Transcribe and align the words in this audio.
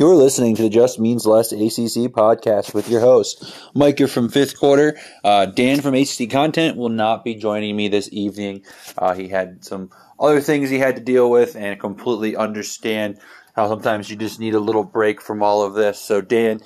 You're 0.00 0.14
listening 0.14 0.56
to 0.56 0.62
the 0.62 0.70
Just 0.70 0.98
Means 0.98 1.26
Less 1.26 1.52
ACC 1.52 2.10
podcast 2.10 2.72
with 2.72 2.88
your 2.88 3.02
host, 3.02 3.54
Mike. 3.74 3.98
You're 3.98 4.08
from 4.08 4.30
fifth 4.30 4.58
quarter. 4.58 4.98
Uh, 5.22 5.44
Dan 5.44 5.82
from 5.82 5.94
ACC 5.94 6.30
Content 6.30 6.78
will 6.78 6.88
not 6.88 7.22
be 7.22 7.34
joining 7.34 7.76
me 7.76 7.88
this 7.88 8.08
evening. 8.10 8.64
Uh, 8.96 9.12
he 9.12 9.28
had 9.28 9.62
some 9.62 9.90
other 10.18 10.40
things 10.40 10.70
he 10.70 10.78
had 10.78 10.96
to 10.96 11.02
deal 11.02 11.30
with 11.30 11.54
and 11.54 11.78
completely 11.78 12.34
understand 12.34 13.18
how 13.54 13.68
sometimes 13.68 14.08
you 14.08 14.16
just 14.16 14.40
need 14.40 14.54
a 14.54 14.58
little 14.58 14.84
break 14.84 15.20
from 15.20 15.42
all 15.42 15.62
of 15.62 15.74
this. 15.74 16.00
So, 16.00 16.22
Dan, 16.22 16.62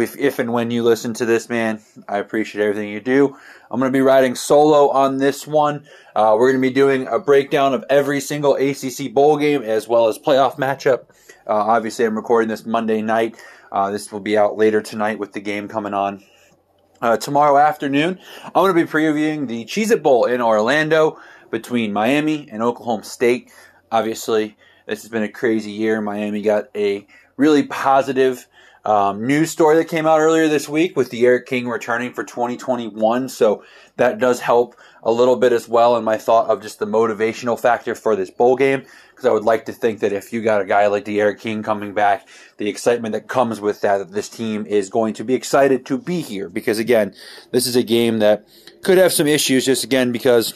if, 0.00 0.16
if 0.16 0.38
and 0.38 0.52
when 0.52 0.70
you 0.70 0.82
listen 0.82 1.14
to 1.14 1.24
this, 1.24 1.48
man, 1.48 1.80
I 2.08 2.18
appreciate 2.18 2.62
everything 2.62 2.88
you 2.88 3.00
do. 3.00 3.36
I'm 3.70 3.80
going 3.80 3.92
to 3.92 3.96
be 3.96 4.02
riding 4.02 4.34
solo 4.34 4.88
on 4.90 5.18
this 5.18 5.46
one. 5.46 5.86
Uh, 6.14 6.34
we're 6.38 6.52
going 6.52 6.62
to 6.62 6.68
be 6.68 6.74
doing 6.74 7.06
a 7.06 7.18
breakdown 7.18 7.74
of 7.74 7.84
every 7.90 8.20
single 8.20 8.54
ACC 8.54 9.12
bowl 9.12 9.36
game 9.36 9.62
as 9.62 9.86
well 9.86 10.08
as 10.08 10.18
playoff 10.18 10.56
matchup. 10.56 11.04
Uh, 11.46 11.54
obviously, 11.54 12.04
I'm 12.04 12.16
recording 12.16 12.48
this 12.48 12.66
Monday 12.66 13.02
night. 13.02 13.36
Uh, 13.70 13.90
this 13.90 14.10
will 14.10 14.20
be 14.20 14.36
out 14.36 14.56
later 14.56 14.80
tonight 14.80 15.18
with 15.18 15.32
the 15.32 15.40
game 15.40 15.68
coming 15.68 15.94
on. 15.94 16.22
Uh, 17.00 17.16
tomorrow 17.16 17.58
afternoon, 17.58 18.18
I'm 18.44 18.52
going 18.52 18.74
to 18.74 18.84
be 18.84 18.90
previewing 18.90 19.46
the 19.46 19.64
Cheez 19.64 19.90
It 19.90 20.02
Bowl 20.02 20.24
in 20.24 20.40
Orlando 20.40 21.18
between 21.50 21.92
Miami 21.92 22.48
and 22.50 22.62
Oklahoma 22.62 23.04
State. 23.04 23.52
Obviously, 23.92 24.56
this 24.86 25.02
has 25.02 25.10
been 25.10 25.22
a 25.22 25.28
crazy 25.28 25.70
year. 25.70 26.00
Miami 26.00 26.42
got 26.42 26.68
a 26.74 27.06
really 27.36 27.62
positive 27.62 28.46
um, 28.84 29.26
news 29.26 29.50
story 29.50 29.76
that 29.76 29.86
came 29.86 30.06
out 30.06 30.20
earlier 30.20 30.48
this 30.48 30.68
week 30.68 30.96
with 30.96 31.10
D'Eriq 31.10 31.46
King 31.46 31.68
returning 31.68 32.12
for 32.12 32.24
2021. 32.24 33.28
So 33.28 33.64
that 33.96 34.18
does 34.18 34.40
help 34.40 34.76
a 35.02 35.12
little 35.12 35.36
bit 35.36 35.52
as 35.52 35.68
well 35.68 35.96
in 35.96 36.04
my 36.04 36.16
thought 36.16 36.48
of 36.48 36.62
just 36.62 36.78
the 36.78 36.86
motivational 36.86 37.58
factor 37.58 37.94
for 37.94 38.16
this 38.16 38.30
bowl 38.30 38.56
game. 38.56 38.84
Because 39.10 39.26
I 39.26 39.32
would 39.32 39.44
like 39.44 39.66
to 39.66 39.72
think 39.72 40.00
that 40.00 40.12
if 40.12 40.32
you 40.32 40.42
got 40.42 40.60
a 40.60 40.64
guy 40.64 40.86
like 40.86 41.04
D'Eriq 41.04 41.40
King 41.40 41.62
coming 41.62 41.92
back, 41.92 42.28
the 42.56 42.68
excitement 42.68 43.12
that 43.12 43.26
comes 43.26 43.60
with 43.60 43.80
that, 43.80 43.98
that 43.98 44.12
this 44.12 44.28
team 44.28 44.64
is 44.66 44.88
going 44.90 45.14
to 45.14 45.24
be 45.24 45.34
excited 45.34 45.84
to 45.86 45.98
be 45.98 46.20
here. 46.20 46.48
Because 46.48 46.78
again, 46.78 47.14
this 47.50 47.66
is 47.66 47.74
a 47.74 47.82
game 47.82 48.20
that 48.20 48.46
could 48.82 48.98
have 48.98 49.12
some 49.12 49.26
issues 49.26 49.64
just 49.64 49.82
again 49.82 50.12
because 50.12 50.54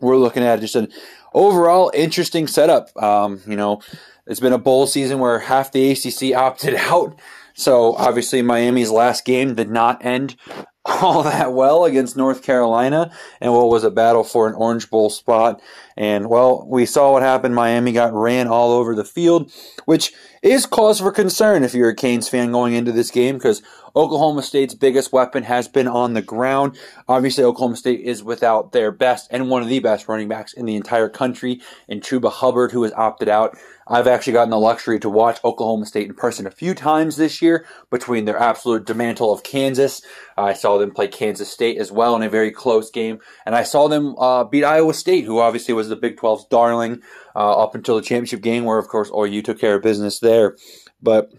we're 0.00 0.16
looking 0.16 0.42
at 0.42 0.60
just 0.60 0.76
an 0.76 0.88
overall 1.32 1.90
interesting 1.94 2.46
setup. 2.46 2.94
Um, 3.02 3.40
you 3.46 3.56
know, 3.56 3.80
it's 4.26 4.40
been 4.40 4.52
a 4.52 4.58
bowl 4.58 4.86
season 4.86 5.18
where 5.18 5.38
half 5.38 5.72
the 5.72 5.90
ACC 5.90 6.36
opted 6.36 6.74
out 6.78 7.18
so 7.58 7.96
obviously 7.96 8.40
Miami's 8.40 8.88
last 8.90 9.24
game 9.24 9.56
did 9.56 9.68
not 9.68 10.04
end 10.04 10.36
all 10.84 11.24
that 11.24 11.52
well 11.52 11.84
against 11.84 12.16
North 12.16 12.44
Carolina 12.44 13.10
and 13.40 13.52
what 13.52 13.68
was 13.68 13.82
a 13.82 13.90
battle 13.90 14.22
for 14.22 14.46
an 14.46 14.54
Orange 14.54 14.88
Bowl 14.88 15.10
spot. 15.10 15.60
And 15.96 16.30
well, 16.30 16.64
we 16.68 16.86
saw 16.86 17.12
what 17.12 17.22
happened. 17.22 17.56
Miami 17.56 17.90
got 17.90 18.14
ran 18.14 18.46
all 18.46 18.70
over 18.70 18.94
the 18.94 19.04
field, 19.04 19.52
which 19.86 20.12
is 20.40 20.66
cause 20.66 21.00
for 21.00 21.10
concern 21.10 21.64
if 21.64 21.74
you're 21.74 21.88
a 21.88 21.96
Canes 21.96 22.28
fan 22.28 22.52
going 22.52 22.74
into 22.74 22.92
this 22.92 23.10
game 23.10 23.34
because 23.34 23.60
Oklahoma 23.96 24.42
State's 24.42 24.74
biggest 24.74 25.12
weapon 25.12 25.42
has 25.44 25.68
been 25.68 25.88
on 25.88 26.14
the 26.14 26.22
ground. 26.22 26.78
Obviously, 27.08 27.44
Oklahoma 27.44 27.76
State 27.76 28.00
is 28.00 28.22
without 28.22 28.72
their 28.72 28.90
best 28.92 29.28
and 29.30 29.48
one 29.48 29.62
of 29.62 29.68
the 29.68 29.80
best 29.80 30.08
running 30.08 30.28
backs 30.28 30.52
in 30.52 30.66
the 30.66 30.76
entire 30.76 31.08
country 31.08 31.60
in 31.88 32.00
Chuba 32.00 32.30
Hubbard, 32.30 32.72
who 32.72 32.82
has 32.82 32.92
opted 32.92 33.28
out. 33.28 33.56
I've 33.90 34.06
actually 34.06 34.34
gotten 34.34 34.50
the 34.50 34.58
luxury 34.58 35.00
to 35.00 35.08
watch 35.08 35.42
Oklahoma 35.42 35.86
State 35.86 36.08
in 36.08 36.14
person 36.14 36.46
a 36.46 36.50
few 36.50 36.74
times 36.74 37.16
this 37.16 37.40
year 37.40 37.64
between 37.90 38.26
their 38.26 38.38
absolute 38.38 38.84
demantle 38.84 39.32
of 39.32 39.42
Kansas. 39.42 40.02
I 40.36 40.52
saw 40.52 40.76
them 40.76 40.90
play 40.90 41.08
Kansas 41.08 41.50
State 41.50 41.78
as 41.78 41.90
well 41.90 42.14
in 42.14 42.22
a 42.22 42.28
very 42.28 42.50
close 42.50 42.90
game. 42.90 43.18
And 43.46 43.54
I 43.54 43.62
saw 43.62 43.88
them 43.88 44.14
uh, 44.18 44.44
beat 44.44 44.64
Iowa 44.64 44.92
State, 44.92 45.24
who 45.24 45.38
obviously 45.38 45.72
was 45.72 45.88
the 45.88 45.96
Big 45.96 46.16
12's 46.16 46.46
darling 46.50 47.00
uh, 47.34 47.62
up 47.62 47.74
until 47.74 47.96
the 47.96 48.02
championship 48.02 48.42
game, 48.42 48.64
where, 48.64 48.78
of 48.78 48.88
course, 48.88 49.10
OU 49.10 49.40
took 49.42 49.58
care 49.58 49.76
of 49.76 49.82
business 49.82 50.20
there. 50.20 50.56
But 51.00 51.30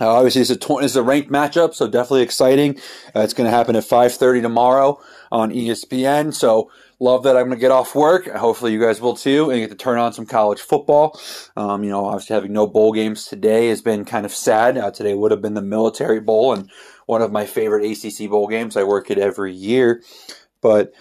uh, 0.00 0.08
obviously, 0.08 0.42
it's 0.42 0.96
a, 0.96 1.00
a 1.00 1.02
ranked 1.02 1.30
matchup, 1.30 1.74
so 1.74 1.88
definitely 1.88 2.22
exciting. 2.22 2.78
Uh, 3.14 3.20
it's 3.20 3.34
going 3.34 3.50
to 3.50 3.56
happen 3.56 3.74
at 3.74 3.84
5.30 3.84 4.42
tomorrow 4.42 5.00
on 5.32 5.50
ESPN. 5.50 6.32
So 6.32 6.70
love 7.00 7.24
that 7.24 7.36
I'm 7.36 7.46
going 7.46 7.56
to 7.58 7.60
get 7.60 7.70
off 7.70 7.94
work. 7.94 8.28
Hopefully, 8.28 8.72
you 8.72 8.80
guys 8.80 9.00
will 9.00 9.16
too, 9.16 9.50
and 9.50 9.60
get 9.60 9.70
to 9.70 9.76
turn 9.76 9.98
on 9.98 10.12
some 10.12 10.26
college 10.26 10.60
football. 10.60 11.18
Um, 11.56 11.82
you 11.82 11.90
know, 11.90 12.06
obviously 12.06 12.34
having 12.34 12.52
no 12.52 12.66
bowl 12.66 12.92
games 12.92 13.24
today 13.24 13.68
has 13.68 13.82
been 13.82 14.04
kind 14.04 14.24
of 14.24 14.32
sad. 14.32 14.78
Uh, 14.78 14.90
today 14.90 15.14
would 15.14 15.32
have 15.32 15.42
been 15.42 15.54
the 15.54 15.62
Military 15.62 16.20
Bowl 16.20 16.52
and 16.52 16.70
one 17.06 17.22
of 17.22 17.32
my 17.32 17.46
favorite 17.46 17.84
ACC 17.84 18.30
bowl 18.30 18.46
games. 18.46 18.76
I 18.76 18.84
work 18.84 19.10
it 19.10 19.18
every 19.18 19.52
year, 19.52 20.02
but 20.60 20.92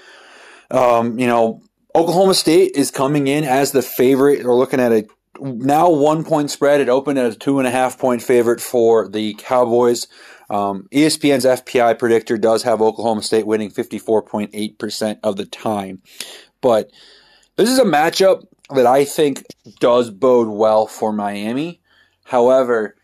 um, 0.71 1.19
you 1.19 1.27
know, 1.27 1.61
Oklahoma 1.93 2.33
State 2.33 2.73
is 2.75 2.91
coming 2.91 3.27
in 3.27 3.43
as 3.43 3.71
the 3.71 3.81
favorite. 3.81 4.45
We're 4.45 4.55
looking 4.55 4.79
at 4.79 4.91
a 4.91 5.07
now 5.41 5.89
one 5.89 6.23
point 6.23 6.51
spread. 6.51 6.81
It 6.81 6.89
opened 6.89 7.19
as 7.19 7.35
a 7.35 7.39
two 7.39 7.59
and 7.59 7.67
a 7.67 7.71
half 7.71 7.97
point 7.97 8.21
favorite 8.21 8.61
for 8.61 9.07
the 9.07 9.33
Cowboys. 9.35 10.07
Um, 10.49 10.87
ESPN's 10.91 11.45
FPI 11.45 11.99
predictor 11.99 12.37
does 12.37 12.63
have 12.63 12.81
Oklahoma 12.81 13.21
State 13.21 13.45
winning 13.45 13.71
54.8% 13.71 15.19
of 15.23 15.35
the 15.35 15.45
time. 15.45 16.01
But 16.61 16.91
this 17.57 17.69
is 17.69 17.79
a 17.79 17.85
matchup 17.85 18.45
that 18.73 18.85
I 18.85 19.05
think 19.05 19.43
does 19.79 20.09
bode 20.09 20.47
well 20.47 20.87
for 20.87 21.11
Miami. 21.11 21.81
However, 22.25 22.95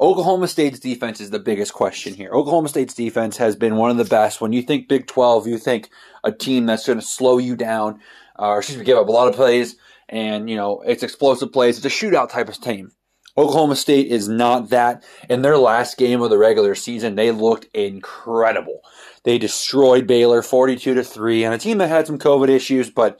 Oklahoma 0.00 0.48
State's 0.48 0.80
defense 0.80 1.20
is 1.20 1.30
the 1.30 1.38
biggest 1.38 1.72
question 1.72 2.14
here. 2.14 2.32
Oklahoma 2.32 2.68
State's 2.68 2.94
defense 2.94 3.36
has 3.36 3.54
been 3.54 3.76
one 3.76 3.90
of 3.90 3.96
the 3.98 4.04
best. 4.04 4.40
When 4.40 4.52
you 4.52 4.62
think 4.62 4.88
Big 4.88 5.06
12, 5.06 5.46
you 5.46 5.58
think 5.58 5.90
a 6.24 6.32
team 6.32 6.66
that's 6.66 6.86
going 6.86 6.98
to 6.98 7.04
slow 7.04 7.38
you 7.38 7.54
down, 7.54 8.00
uh, 8.38 8.56
excuse 8.58 8.78
me, 8.78 8.84
give 8.84 8.98
up 8.98 9.08
a 9.08 9.12
lot 9.12 9.28
of 9.28 9.34
plays, 9.34 9.76
and, 10.08 10.48
you 10.48 10.56
know, 10.56 10.82
it's 10.82 11.02
explosive 11.02 11.52
plays. 11.52 11.76
It's 11.76 11.86
a 11.86 11.88
shootout 11.88 12.30
type 12.30 12.48
of 12.48 12.60
team. 12.60 12.92
Oklahoma 13.36 13.76
State 13.76 14.08
is 14.08 14.28
not 14.28 14.68
that. 14.70 15.02
In 15.30 15.42
their 15.42 15.56
last 15.56 15.96
game 15.96 16.20
of 16.20 16.28
the 16.28 16.36
regular 16.36 16.74
season, 16.74 17.14
they 17.14 17.30
looked 17.30 17.66
incredible. 17.74 18.82
They 19.24 19.38
destroyed 19.38 20.06
Baylor 20.06 20.42
42 20.42 20.94
to 20.94 21.04
3 21.04 21.44
on 21.46 21.52
a 21.52 21.58
team 21.58 21.78
that 21.78 21.88
had 21.88 22.06
some 22.06 22.18
COVID 22.18 22.48
issues, 22.48 22.90
but 22.90 23.18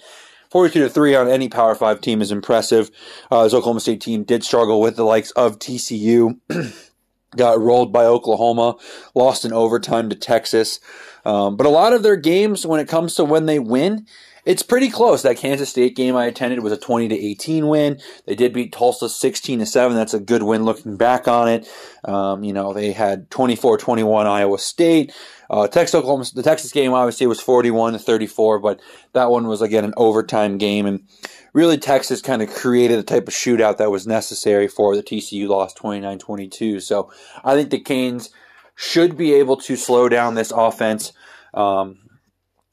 42 0.51 0.81
to 0.81 0.91
3 0.91 1.15
on 1.15 1.29
any 1.29 1.49
Power 1.49 1.75
5 1.75 2.01
team 2.03 2.21
is 2.21 2.31
impressive. 2.31 2.91
Uh, 3.31 3.45
this 3.45 3.55
Oklahoma 3.55 3.81
State 3.81 4.03
team 4.03 4.25
did 4.25 4.45
struggle 4.45 4.83
with 4.83 4.97
the 4.97 5.05
likes 5.05 5.31
of 5.31 5.59
TCU. 5.59 6.39
got 7.37 7.59
rolled 7.59 7.93
by 7.93 8.05
Oklahoma, 8.05 8.77
lost 9.15 9.47
in 9.47 9.53
overtime 9.53 10.11
to 10.11 10.17
Texas. 10.17 10.81
Um, 11.25 11.57
but 11.57 11.67
a 11.67 11.71
lot 11.71 11.93
of 11.93 12.03
their 12.03 12.17
games, 12.17 12.67
when 12.67 12.81
it 12.81 12.89
comes 12.89 13.15
to 13.15 13.25
when 13.25 13.47
they 13.47 13.59
win, 13.59 14.07
it's 14.45 14.63
pretty 14.63 14.91
close. 14.91 15.23
That 15.23 15.37
Kansas 15.37 15.71
State 15.71 15.95
game 15.95 16.17
I 16.17 16.27
attended 16.27 16.61
was 16.61 16.73
a 16.73 16.77
20 16.77 17.09
to 17.09 17.15
18 17.15 17.69
win. 17.69 18.01
They 18.27 18.35
did 18.35 18.53
beat 18.53 18.73
Tulsa 18.73 19.09
16 19.09 19.61
to 19.61 19.67
7. 19.67 19.97
That's 19.97 20.15
a 20.15 20.21
good 20.21 20.43
win 20.43 20.65
looking 20.65 20.97
back 20.97 21.29
on 21.29 21.49
it. 21.49 21.69
Um, 22.05 22.43
you 22.43 22.53
know, 22.53 22.73
they 22.73 22.93
had 22.93 23.31
24 23.31 23.79
21 23.79 24.27
Iowa 24.27 24.59
State. 24.59 25.15
Uh, 25.49 25.69
Texas 25.69 25.95
Oklahoma, 25.95 26.25
the 26.35 26.43
Texas 26.43 26.73
game 26.73 26.93
obviously 26.93 27.27
was 27.27 27.41
41 27.41 27.93
to 27.93 27.99
34, 27.99 28.59
but 28.59 28.81
that 29.13 29.31
one 29.31 29.47
was 29.47 29.61
again 29.61 29.85
an 29.85 29.95
overtime 29.97 30.59
game. 30.59 30.87
And 30.87 31.07
really, 31.53 31.79
Texas 31.79 32.23
kind 32.23 32.43
of 32.43 32.51
created 32.51 32.99
the 32.99 33.03
type 33.05 33.29
of 33.29 33.35
shootout 33.35 33.77
that 33.77 33.91
was 33.91 34.07
necessary 34.07 34.67
for 34.67 34.97
the 34.97 35.03
TCU 35.03 35.47
lost 35.49 35.77
29 35.77 36.19
22. 36.19 36.81
So 36.81 37.13
I 37.45 37.55
think 37.55 37.71
the 37.71 37.79
Canes 37.79 38.31
should 38.75 39.17
be 39.17 39.35
able 39.35 39.57
to 39.59 39.77
slow 39.77 40.09
down 40.09 40.35
this 40.35 40.51
offense. 40.51 41.13
Um, 41.55 41.99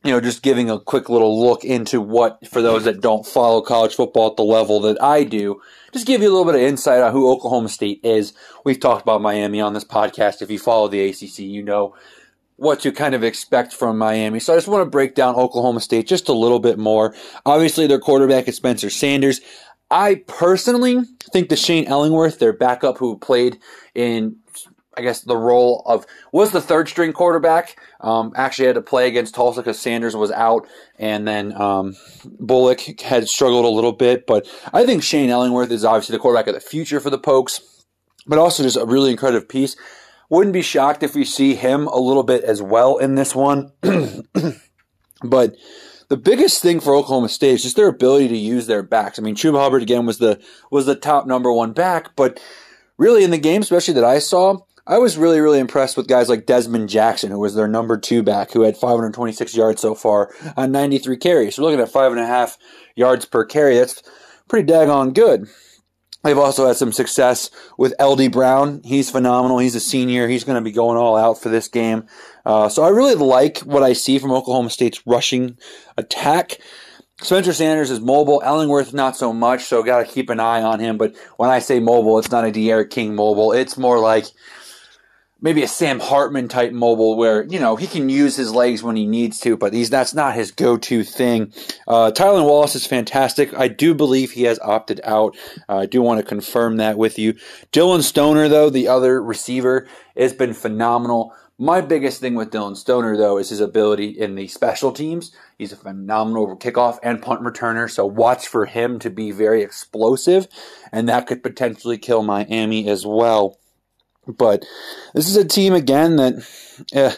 you 0.04 0.12
know, 0.12 0.22
just 0.22 0.42
giving 0.42 0.70
a 0.70 0.80
quick 0.80 1.10
little 1.10 1.42
look 1.42 1.66
into 1.66 2.00
what, 2.00 2.48
for 2.48 2.62
those 2.62 2.86
that 2.86 3.02
don't 3.02 3.26
follow 3.26 3.62
college 3.62 3.96
football 3.96 4.30
at 4.30 4.38
the 4.38 4.44
level 4.44 4.80
that 4.82 5.02
I 5.02 5.26
do, 5.26 5.62
just 5.92 6.08
give 6.08 6.22
you 6.22 6.30
a 6.30 6.32
little 6.32 6.46
bit 6.46 6.56
of 6.56 6.62
insight 6.62 7.02
on 7.02 7.12
who 7.12 7.30
Oklahoma 7.30 7.68
State 7.68 8.00
is. 8.04 8.34
We've 8.64 8.80
talked 8.80 9.02
about 9.02 9.22
Miami 9.22 9.60
on 9.60 9.74
this 9.74 9.84
podcast. 9.84 10.42
If 10.42 10.50
you 10.50 10.58
follow 10.58 10.88
the 10.88 11.10
ACC, 11.10 11.40
you 11.40 11.64
know 11.64 11.96
what 12.56 12.80
to 12.82 12.92
kind 12.92 13.14
of 13.14 13.24
expect 13.24 13.74
from 13.74 13.98
Miami. 13.98 14.40
So 14.40 14.54
I 14.54 14.58
just 14.58 14.68
want 14.68 14.86
to 14.86 14.90
break 14.90 15.16
down 15.16 15.36
Oklahoma 15.36 15.82
State 15.82 16.08
just 16.08 16.30
a 16.30 16.34
little 16.34 16.60
bit 16.60 16.78
more. 16.78 17.14
Obviously, 17.46 17.88
their 17.88 18.00
quarterback 18.00 18.48
is 18.48 18.56
Spencer 18.56 18.90
Sanders. 18.90 19.42
I 19.92 20.24
personally 20.28 21.00
think 21.32 21.50
the 21.50 21.56
Shane 21.56 21.86
Illingworth, 21.86 22.40
their 22.40 22.54
backup 22.54 22.98
who 22.98 23.18
played 23.18 23.60
in 23.96 24.38
I 25.00 25.02
guess 25.02 25.22
the 25.22 25.38
role 25.38 25.82
of 25.86 26.06
was 26.34 26.52
the 26.52 26.60
third 26.60 26.90
string 26.90 27.14
quarterback. 27.14 27.80
Um, 28.02 28.34
actually 28.36 28.66
had 28.66 28.76
to 28.76 28.82
play 28.82 29.08
against 29.08 29.34
Tulsa 29.34 29.62
because 29.62 29.80
Sanders 29.80 30.14
was 30.14 30.30
out, 30.30 30.68
and 30.98 31.26
then 31.26 31.54
um, 31.60 31.96
Bullock 32.26 32.82
had 33.00 33.30
struggled 33.30 33.64
a 33.64 33.70
little 33.70 33.94
bit. 33.94 34.28
But 34.28 34.46
I 34.74 34.86
think 34.86 35.02
Shane 35.02 35.30
Illingworth 35.30 35.72
is 35.72 35.86
obviously 35.86 36.14
the 36.14 36.20
quarterback 36.20 36.48
of 36.48 36.54
the 36.54 36.60
future 36.60 37.00
for 37.00 37.10
the 37.10 37.18
Pokes, 37.18 37.86
but 38.28 38.38
also 38.38 38.62
just 38.62 38.76
a 38.76 38.86
really 38.86 39.12
incredible 39.12 39.46
piece. 39.46 39.78
Wouldn't 40.30 40.54
be 40.54 40.62
shocked 40.62 41.02
if 41.02 41.16
we 41.16 41.24
see 41.24 41.56
him 41.56 41.88
a 41.88 41.98
little 41.98 42.24
bit 42.24 42.44
as 42.44 42.62
well 42.62 42.98
in 42.98 43.16
this 43.16 43.34
one. 43.34 43.72
but 45.24 45.56
the 46.10 46.18
biggest 46.18 46.62
thing 46.62 46.82
for 46.82 46.94
Oklahoma 46.94 47.30
State 47.30 47.54
is 47.54 47.64
just 47.64 47.78
their 47.78 47.88
ability 47.88 48.28
to 48.28 48.38
use 48.38 48.68
their 48.68 48.84
backs. 48.84 49.18
I 49.18 49.22
mean, 49.22 49.36
Chuba 49.36 49.60
Hubbard 49.62 49.82
again 49.82 50.06
was 50.06 50.18
the 50.18 50.42
was 50.70 50.86
the 50.86 50.96
top 50.96 51.26
number 51.26 51.54
one 51.54 51.72
back, 51.72 52.16
but 52.18 52.40
really 53.00 53.24
in 53.24 53.32
the 53.32 53.38
game, 53.38 53.62
especially 53.62 53.94
that 53.96 54.04
I 54.04 54.20
saw, 54.20 54.58
I 54.90 54.98
was 54.98 55.20
really, 55.20 55.40
really 55.40 55.60
impressed 55.60 55.98
with 55.98 56.08
guys 56.08 56.30
like 56.30 56.48
Dezmon 56.48 56.88
Jackson, 56.88 57.30
who 57.30 57.38
was 57.38 57.54
their 57.54 57.68
number 57.68 57.96
two 57.96 58.24
back, 58.24 58.52
who 58.52 58.64
had 58.64 58.76
526 58.76 59.56
yards 59.56 59.82
so 59.82 59.94
far 59.94 60.34
on 60.58 60.72
93 60.72 61.16
carries. 61.18 61.56
So 61.56 61.62
we're 61.62 61.70
looking 61.70 61.84
at 61.84 61.92
five 61.92 62.12
and 62.12 62.20
a 62.20 62.26
half 62.26 62.58
yards 62.96 63.26
per 63.26 63.46
carry. 63.46 63.78
That's 63.78 64.02
pretty 64.48 64.70
daggone 64.70 65.14
good. 65.14 65.48
They've 66.24 66.40
also 66.40 66.66
had 66.66 66.76
some 66.76 66.92
success 66.92 67.52
with 67.78 67.94
LD 68.02 68.32
Brown. 68.32 68.82
He's 68.84 69.12
phenomenal. 69.12 69.60
He's 69.60 69.76
a 69.76 69.80
senior. 69.80 70.28
He's 70.28 70.44
going 70.44 70.58
to 70.58 70.68
be 70.68 70.72
going 70.72 70.98
all 70.98 71.16
out 71.16 71.40
for 71.40 71.50
this 71.50 71.68
game. 71.68 72.08
Uh, 72.44 72.68
so 72.68 72.82
I 72.82 72.90
really 72.90 73.14
like 73.14 73.60
what 73.60 73.84
I 73.84 73.94
see 73.94 74.18
from 74.18 74.32
Oklahoma 74.32 74.72
State's 74.72 75.06
rushing 75.06 75.60
attack. 75.98 76.58
Spencer 77.22 77.54
Sanders 77.54 77.92
is 77.92 78.00
mobile. 78.00 78.42
Illingworth 78.44 78.92
not 78.92 79.16
so 79.16 79.34
much, 79.34 79.66
so 79.66 79.84
got 79.84 80.00
to 80.00 80.12
keep 80.12 80.32
an 80.32 80.40
eye 80.40 80.64
on 80.64 80.80
him. 80.80 80.98
But 80.98 81.16
when 81.38 81.52
I 81.52 81.60
say 81.60 81.80
mobile, 81.80 82.18
it's 82.18 82.32
not 82.32 82.46
a 82.46 82.52
D'Eriq 82.52 82.90
King 82.90 83.14
mobile. 83.14 83.52
It's 83.52 83.78
more 83.78 84.00
like 84.00 84.26
maybe 85.42 85.64
a 85.64 85.68
Sam 85.68 86.00
Hartman 86.00 86.48
type 86.48 86.72
mobile 86.72 87.16
where, 87.16 87.44
you 87.44 87.60
know, 87.60 87.76
he 87.76 87.88
can 87.88 88.10
use 88.10 88.36
his 88.36 88.54
legs 88.54 88.84
when 88.84 88.96
he 88.96 89.06
needs 89.06 89.40
to, 89.42 89.56
but 89.56 89.74
he's 89.74 89.90
that's 89.90 90.14
not 90.14 90.36
his 90.36 90.52
go-to 90.52 91.04
thing. 91.04 91.54
Uh, 91.88 92.12
Tylan 92.12 92.46
Wallace 92.46 92.76
is 92.76 92.86
fantastic. 92.86 93.54
I 93.54 93.68
do 93.68 93.94
believe 93.94 94.32
he 94.32 94.44
has 94.44 94.60
opted 94.60 95.02
out. 95.04 95.38
Uh, 95.68 95.78
I 95.78 95.86
do 95.86 96.02
want 96.02 96.20
to 96.20 96.26
confirm 96.26 96.78
that 96.78 96.98
with 96.98 97.18
you. 97.18 97.36
Dillon 97.72 98.02
Stoner, 98.02 98.48
though, 98.48 98.70
the 98.70 98.88
other 98.88 99.22
receiver, 99.22 99.88
has 100.18 100.34
been 100.34 100.54
phenomenal. 100.54 101.34
My 101.62 101.82
biggest 101.82 102.22
thing 102.22 102.36
with 102.36 102.52
Dillon 102.52 102.76
Stoner, 102.76 103.18
though, 103.18 103.38
is 103.38 103.50
his 103.50 103.60
ability 103.60 104.10
in 104.10 104.36
the 104.36 104.48
special 104.48 104.94
teams. 104.94 105.36
He's 105.58 105.74
a 105.74 105.76
phenomenal 105.78 106.56
kickoff 106.56 107.00
and 107.04 107.22
punt 107.22 107.42
returner, 107.42 107.92
so 107.92 108.06
watch 108.06 108.48
for 108.48 108.66
him 108.66 108.98
to 109.00 109.10
be 109.10 109.32
very 109.32 109.62
explosive, 109.62 110.48
and 110.94 111.10
that 111.10 111.28
could 111.28 111.44
potentially 111.44 111.98
kill 111.98 112.24
Miami 112.24 112.88
as 112.88 113.06
well. 113.06 113.58
But 114.38 114.66
this 115.14 115.28
is 115.28 115.36
a 115.36 115.46
team 115.46 115.74
again 115.74 116.18
that 116.18 116.48
eh, 116.94 117.16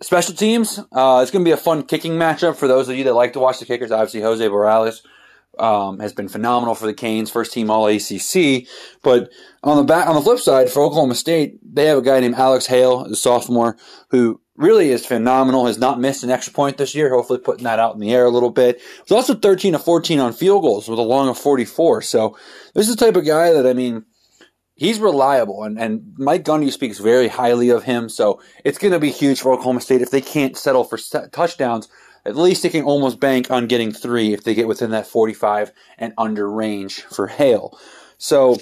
special 0.00 0.34
teams. 0.34 0.78
Uh, 0.92 1.20
it's 1.22 1.30
going 1.30 1.44
to 1.44 1.48
be 1.48 1.52
a 1.52 1.56
fun 1.56 1.82
kicking 1.84 2.12
matchup 2.12 2.56
for 2.56 2.68
those 2.68 2.88
of 2.88 2.96
you 2.96 3.04
that 3.04 3.14
like 3.14 3.32
to 3.34 3.40
watch 3.40 3.58
the 3.58 3.66
kickers. 3.66 3.90
Obviously, 3.90 4.20
Jose 4.20 4.46
Borregales 4.46 5.00
um, 5.58 5.98
has 5.98 6.12
been 6.12 6.28
phenomenal 6.28 6.74
for 6.74 6.86
the 6.86 6.94
Canes, 6.94 7.30
first 7.30 7.52
team 7.52 7.70
All 7.70 7.86
ACC. 7.86 8.66
But 9.02 9.30
on 9.62 9.76
the 9.76 9.84
back, 9.84 10.06
on 10.06 10.14
the 10.14 10.20
flip 10.20 10.38
side, 10.38 10.70
for 10.70 10.82
Oklahoma 10.82 11.14
State, 11.14 11.58
they 11.62 11.86
have 11.86 11.98
a 11.98 12.02
guy 12.02 12.20
named 12.20 12.36
Alex 12.36 12.66
Hale, 12.66 13.04
a 13.04 13.16
sophomore, 13.16 13.76
who 14.10 14.40
really 14.56 14.90
is 14.90 15.04
phenomenal. 15.04 15.66
Has 15.66 15.78
not 15.78 16.00
missed 16.00 16.22
an 16.22 16.30
extra 16.30 16.52
point 16.52 16.76
this 16.76 16.94
year. 16.94 17.10
Hopefully, 17.10 17.40
putting 17.40 17.64
that 17.64 17.78
out 17.78 17.94
in 17.94 18.00
the 18.00 18.12
air 18.12 18.26
a 18.26 18.30
little 18.30 18.50
bit. 18.50 18.80
Was 19.08 19.12
also 19.12 19.34
13 19.34 19.72
to 19.72 19.78
14 19.78 20.20
on 20.20 20.32
field 20.32 20.62
goals 20.62 20.88
with 20.88 20.98
a 20.98 21.02
long 21.02 21.28
of 21.28 21.38
44. 21.38 22.02
So 22.02 22.36
this 22.74 22.88
is 22.88 22.94
the 22.94 23.04
type 23.04 23.16
of 23.16 23.26
guy 23.26 23.52
that 23.52 23.66
I 23.66 23.72
mean 23.72 24.04
he's 24.78 24.98
reliable, 24.98 25.64
and, 25.64 25.78
and 25.78 26.14
Mike 26.16 26.44
Gundy 26.44 26.72
speaks 26.72 26.98
very 26.98 27.28
highly 27.28 27.68
of 27.68 27.84
him. 27.84 28.08
So 28.08 28.40
it's 28.64 28.78
going 28.78 28.92
to 28.92 29.00
be 29.00 29.10
huge 29.10 29.40
for 29.40 29.52
Oklahoma 29.52 29.82
State 29.82 30.00
if 30.00 30.10
they 30.10 30.22
can't 30.22 30.56
settle 30.56 30.84
for 30.84 30.98
touchdowns. 31.30 31.88
At 32.24 32.36
least 32.36 32.62
they 32.62 32.68
can 32.70 32.84
almost 32.84 33.20
bank 33.20 33.50
on 33.50 33.66
getting 33.66 33.92
three 33.92 34.32
if 34.32 34.44
they 34.44 34.54
get 34.54 34.68
within 34.68 34.90
that 34.92 35.06
45 35.06 35.72
and 35.98 36.14
under 36.16 36.50
range 36.50 37.02
for 37.02 37.26
Hale. 37.26 37.78
So 38.16 38.56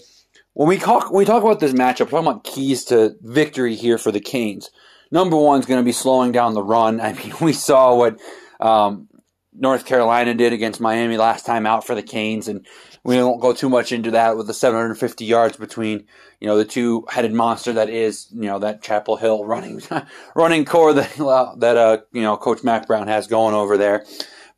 when 0.54 0.68
we 0.68 0.78
talk 0.78 1.10
when 1.10 1.18
we 1.18 1.24
talk 1.24 1.42
about 1.42 1.60
this 1.60 1.72
matchup, 1.72 2.06
we're 2.06 2.22
talking 2.22 2.28
about 2.28 2.44
keys 2.44 2.84
to 2.86 3.16
victory 3.20 3.74
here 3.74 3.98
for 3.98 4.10
the 4.10 4.20
Canes. 4.20 4.70
Number 5.10 5.36
one 5.36 5.60
is 5.60 5.66
going 5.66 5.80
to 5.80 5.84
be 5.84 5.92
slowing 5.92 6.32
down 6.32 6.54
the 6.54 6.62
run. 6.62 7.00
I 7.02 7.12
mean, 7.12 7.34
we 7.40 7.52
saw 7.52 7.94
what 7.94 8.20
um, 8.60 9.08
North 9.52 9.86
Carolina 9.86 10.34
did 10.34 10.52
against 10.52 10.80
Miami 10.80 11.16
last 11.16 11.46
time 11.46 11.66
out 11.66 11.86
for 11.86 11.94
the 11.94 12.02
Canes, 12.02 12.48
and 12.48 12.66
we 13.06 13.22
won't 13.22 13.40
go 13.40 13.52
too 13.52 13.68
much 13.68 13.92
into 13.92 14.10
that 14.10 14.36
with 14.36 14.48
the 14.48 14.54
750 14.54 15.24
yards 15.24 15.56
between 15.56 16.06
you 16.40 16.48
know 16.48 16.58
the 16.58 16.64
two-headed 16.64 17.32
monster 17.32 17.72
that 17.72 17.88
is 17.88 18.26
you 18.32 18.42
know 18.42 18.58
that 18.58 18.82
Chapel 18.82 19.16
Hill 19.16 19.44
running 19.44 19.80
running 20.34 20.64
core 20.64 20.92
that 20.92 21.56
that 21.58 21.76
uh 21.76 21.98
you 22.12 22.22
know 22.22 22.36
Coach 22.36 22.64
Mack 22.64 22.86
Brown 22.86 23.06
has 23.06 23.28
going 23.28 23.54
over 23.54 23.76
there, 23.78 24.04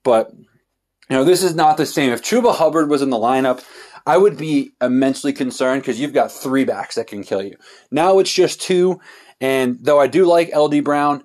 but 0.02 0.32
you 0.32 1.16
know 1.16 1.24
this 1.24 1.42
is 1.42 1.54
not 1.54 1.76
the 1.76 1.86
same. 1.86 2.10
If 2.10 2.22
Chuba 2.22 2.54
Hubbard 2.54 2.88
was 2.88 3.02
in 3.02 3.10
the 3.10 3.18
lineup, 3.18 3.62
I 4.06 4.16
would 4.16 4.38
be 4.38 4.72
immensely 4.80 5.34
concerned 5.34 5.82
because 5.82 6.00
you've 6.00 6.14
got 6.14 6.32
three 6.32 6.64
backs 6.64 6.94
that 6.94 7.06
can 7.06 7.22
kill 7.22 7.42
you. 7.42 7.56
Now 7.90 8.18
it's 8.18 8.32
just 8.32 8.62
two, 8.62 9.00
and 9.42 9.78
though 9.82 10.00
I 10.00 10.06
do 10.06 10.24
like 10.24 10.56
LD 10.56 10.82
Brown, 10.84 11.22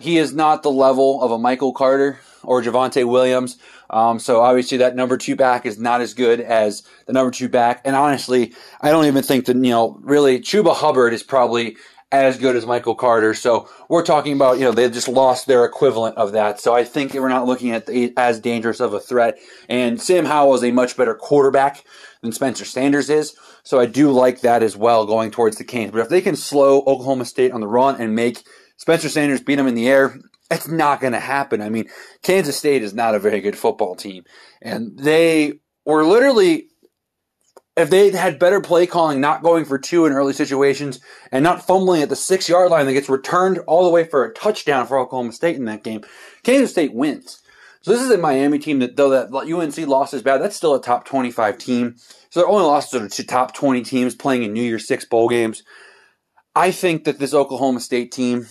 he 0.00 0.18
is 0.18 0.34
not 0.34 0.62
the 0.62 0.70
level 0.70 1.22
of 1.22 1.30
a 1.30 1.38
Michael 1.38 1.72
Carter 1.72 2.18
or 2.42 2.62
Javonte 2.62 3.08
Williams 3.08 3.58
um, 3.90 4.18
so 4.18 4.40
obviously 4.40 4.78
that 4.78 4.96
number 4.96 5.16
two 5.16 5.36
back 5.36 5.66
is 5.66 5.78
not 5.78 6.00
as 6.00 6.14
good 6.14 6.40
as 6.40 6.82
the 7.06 7.12
number 7.12 7.30
two 7.30 7.48
back. 7.48 7.80
And 7.84 7.94
honestly, 7.94 8.52
I 8.80 8.90
don't 8.90 9.06
even 9.06 9.22
think 9.22 9.46
that, 9.46 9.56
you 9.56 9.70
know, 9.70 9.98
really 10.02 10.40
Chuba 10.40 10.74
Hubbard 10.74 11.12
is 11.12 11.22
probably 11.22 11.76
as 12.10 12.38
good 12.38 12.54
as 12.54 12.64
Michael 12.64 12.94
Carter. 12.94 13.34
So 13.34 13.68
we're 13.88 14.04
talking 14.04 14.34
about, 14.34 14.58
you 14.58 14.64
know, 14.64 14.72
they 14.72 14.88
just 14.88 15.08
lost 15.08 15.46
their 15.46 15.64
equivalent 15.64 16.16
of 16.16 16.32
that. 16.32 16.60
So 16.60 16.74
I 16.74 16.84
think 16.84 17.14
we're 17.14 17.28
not 17.28 17.46
looking 17.46 17.70
at 17.70 17.86
the, 17.86 18.12
as 18.16 18.40
dangerous 18.40 18.80
of 18.80 18.94
a 18.94 19.00
threat. 19.00 19.38
And 19.68 20.00
Sam 20.00 20.24
Howell 20.24 20.54
is 20.54 20.64
a 20.64 20.70
much 20.70 20.96
better 20.96 21.14
quarterback 21.14 21.84
than 22.20 22.32
Spencer 22.32 22.64
Sanders 22.64 23.10
is. 23.10 23.36
So 23.64 23.80
I 23.80 23.86
do 23.86 24.10
like 24.10 24.40
that 24.40 24.62
as 24.62 24.76
well 24.76 25.06
going 25.06 25.30
towards 25.30 25.56
the 25.56 25.64
Canes. 25.64 25.90
But 25.92 26.00
if 26.00 26.08
they 26.08 26.20
can 26.20 26.36
slow 26.36 26.80
Oklahoma 26.80 27.24
State 27.24 27.52
on 27.52 27.60
the 27.60 27.66
run 27.66 28.00
and 28.00 28.14
make 28.14 28.44
Spencer 28.76 29.08
Sanders 29.08 29.40
beat 29.40 29.56
them 29.56 29.66
in 29.66 29.74
the 29.74 29.88
air, 29.88 30.18
it's 30.50 30.68
not 30.68 31.00
going 31.00 31.12
to 31.12 31.20
happen. 31.20 31.60
I 31.62 31.68
mean, 31.68 31.88
Kansas 32.22 32.56
State 32.56 32.82
is 32.82 32.94
not 32.94 33.14
a 33.14 33.18
very 33.18 33.40
good 33.40 33.56
football 33.56 33.94
team. 33.94 34.24
And 34.60 34.98
they 34.98 35.54
were 35.84 36.04
literally, 36.04 36.68
if 37.76 37.90
they 37.90 38.10
had 38.10 38.38
better 38.38 38.60
play 38.60 38.86
calling, 38.86 39.20
not 39.20 39.42
going 39.42 39.64
for 39.64 39.78
two 39.78 40.06
in 40.06 40.12
early 40.12 40.32
situations 40.32 41.00
and 41.32 41.42
not 41.42 41.66
fumbling 41.66 42.02
at 42.02 42.08
the 42.08 42.16
six 42.16 42.48
yard 42.48 42.70
line 42.70 42.86
that 42.86 42.92
gets 42.92 43.08
returned 43.08 43.58
all 43.66 43.84
the 43.84 43.90
way 43.90 44.04
for 44.04 44.24
a 44.24 44.34
touchdown 44.34 44.86
for 44.86 44.98
Oklahoma 44.98 45.32
State 45.32 45.56
in 45.56 45.64
that 45.64 45.84
game, 45.84 46.02
Kansas 46.42 46.70
State 46.70 46.94
wins. 46.94 47.40
So 47.82 47.90
this 47.90 48.00
is 48.00 48.10
a 48.10 48.16
Miami 48.16 48.58
team 48.58 48.78
that, 48.78 48.96
though 48.96 49.10
that 49.10 49.30
UNC 49.30 49.76
loss 49.86 50.14
is 50.14 50.22
bad, 50.22 50.40
that's 50.40 50.56
still 50.56 50.74
a 50.74 50.80
top 50.80 51.04
25 51.04 51.58
team. 51.58 51.96
So 52.30 52.40
their 52.40 52.48
only 52.48 52.64
losses 52.64 52.94
are 53.00 53.08
to 53.08 53.24
top 53.24 53.54
20 53.54 53.82
teams 53.82 54.14
playing 54.14 54.42
in 54.42 54.54
New 54.54 54.62
Year's 54.62 54.86
Six 54.86 55.04
bowl 55.04 55.28
games. 55.28 55.62
I 56.56 56.70
think 56.70 57.04
that 57.04 57.18
this 57.18 57.34
Oklahoma 57.34 57.80
State 57.80 58.10
team 58.10 58.46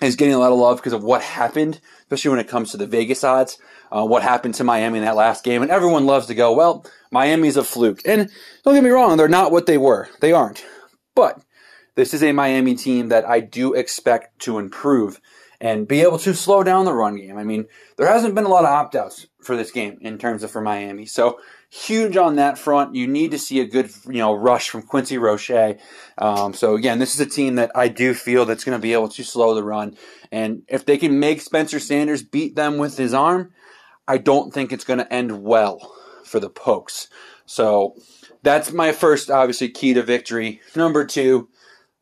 is 0.00 0.16
getting 0.16 0.34
a 0.34 0.38
lot 0.38 0.52
of 0.52 0.58
love 0.58 0.78
because 0.78 0.92
of 0.92 1.04
what 1.04 1.22
happened, 1.22 1.80
especially 2.02 2.30
when 2.30 2.40
it 2.40 2.48
comes 2.48 2.70
to 2.70 2.76
the 2.76 2.86
Vegas 2.86 3.24
odds. 3.24 3.58
Uh, 3.92 4.04
what 4.04 4.22
happened 4.22 4.54
to 4.54 4.64
Miami 4.64 4.98
in 4.98 5.04
that 5.04 5.16
last 5.16 5.42
game, 5.42 5.62
and 5.62 5.70
everyone 5.70 6.06
loves 6.06 6.26
to 6.26 6.34
go, 6.34 6.52
well, 6.52 6.86
Miami's 7.10 7.56
a 7.56 7.64
fluke. 7.64 8.00
And 8.06 8.30
don't 8.64 8.74
get 8.74 8.84
me 8.84 8.90
wrong, 8.90 9.16
they're 9.16 9.28
not 9.28 9.50
what 9.50 9.66
they 9.66 9.78
were. 9.78 10.08
They 10.20 10.32
aren't. 10.32 10.64
But 11.16 11.42
this 11.96 12.14
is 12.14 12.22
a 12.22 12.32
Miami 12.32 12.76
team 12.76 13.08
that 13.08 13.28
I 13.28 13.40
do 13.40 13.74
expect 13.74 14.38
to 14.42 14.58
improve 14.58 15.20
and 15.60 15.86
be 15.86 16.00
able 16.00 16.18
to 16.18 16.34
slow 16.34 16.62
down 16.62 16.84
the 16.84 16.92
run 16.92 17.16
game. 17.16 17.36
I 17.36 17.44
mean, 17.44 17.66
there 17.96 18.06
hasn't 18.06 18.34
been 18.34 18.44
a 18.44 18.48
lot 18.48 18.64
of 18.64 18.70
opt 18.70 18.94
outs 18.94 19.26
for 19.42 19.56
this 19.56 19.70
game 19.70 19.98
in 20.00 20.18
terms 20.18 20.42
of 20.42 20.50
for 20.50 20.60
Miami. 20.60 21.04
So 21.04 21.38
huge 21.70 22.16
on 22.16 22.36
that 22.36 22.58
front. 22.58 22.94
You 22.96 23.06
need 23.06 23.30
to 23.30 23.38
see 23.38 23.60
a 23.60 23.64
good, 23.64 23.90
you 24.06 24.18
know, 24.18 24.34
rush 24.34 24.68
from 24.68 24.82
Quincy 24.82 25.18
Roche. 25.18 25.76
Um, 26.18 26.52
so 26.52 26.74
again, 26.74 26.98
this 26.98 27.14
is 27.14 27.20
a 27.20 27.26
team 27.26 27.54
that 27.54 27.70
I 27.74 27.88
do 27.88 28.12
feel 28.12 28.44
that's 28.44 28.64
going 28.64 28.76
to 28.76 28.82
be 28.82 28.92
able 28.92 29.08
to 29.08 29.22
slow 29.22 29.54
the 29.54 29.62
run. 29.62 29.96
And 30.32 30.62
if 30.68 30.84
they 30.84 30.98
can 30.98 31.20
make 31.20 31.40
Spencer 31.40 31.78
Sanders 31.78 32.22
beat 32.22 32.56
them 32.56 32.76
with 32.76 32.96
his 32.96 33.14
arm, 33.14 33.52
I 34.08 34.18
don't 34.18 34.52
think 34.52 34.72
it's 34.72 34.84
going 34.84 34.98
to 34.98 35.12
end 35.12 35.44
well 35.44 35.94
for 36.24 36.40
the 36.40 36.50
Pokes. 36.50 37.08
So 37.46 37.94
that's 38.42 38.72
my 38.72 38.90
first, 38.90 39.30
obviously, 39.30 39.68
key 39.68 39.94
to 39.94 40.02
victory. 40.02 40.60
Number 40.74 41.04
two, 41.04 41.48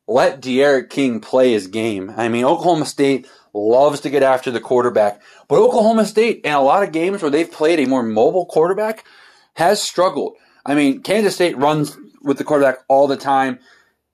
let 0.07 0.41
D'Eriq 0.41 0.89
King 0.89 1.21
play 1.21 1.53
his 1.53 1.67
game. 1.67 2.15
I 2.17 2.29
mean, 2.29 2.45
Oklahoma 2.45 2.87
State 2.87 3.29
loves 3.53 4.01
to 4.01 4.11
get 4.11 4.23
after 4.23 4.51
the 4.51 4.61
quarterback, 4.61 5.21
but 5.49 5.59
Oklahoma 5.59 6.07
State, 6.07 6.41
in 6.45 6.53
a 6.53 6.63
lot 6.63 6.83
of 6.83 6.93
games 6.93 7.21
where 7.21 7.31
they've 7.31 7.51
played 7.51 7.81
a 7.81 7.87
more 7.87 8.03
mobile 8.03 8.47
quarterback, 8.47 9.05
has 9.59 9.83
struggled. 9.83 10.37
I 10.65 10.77
mean, 10.77 11.03
Kansas 11.03 11.35
State 11.35 11.59
runs 11.59 11.99
with 12.23 12.39
the 12.39 12.45
quarterback 12.45 12.79
all 12.87 13.09
the 13.09 13.17
time. 13.17 13.59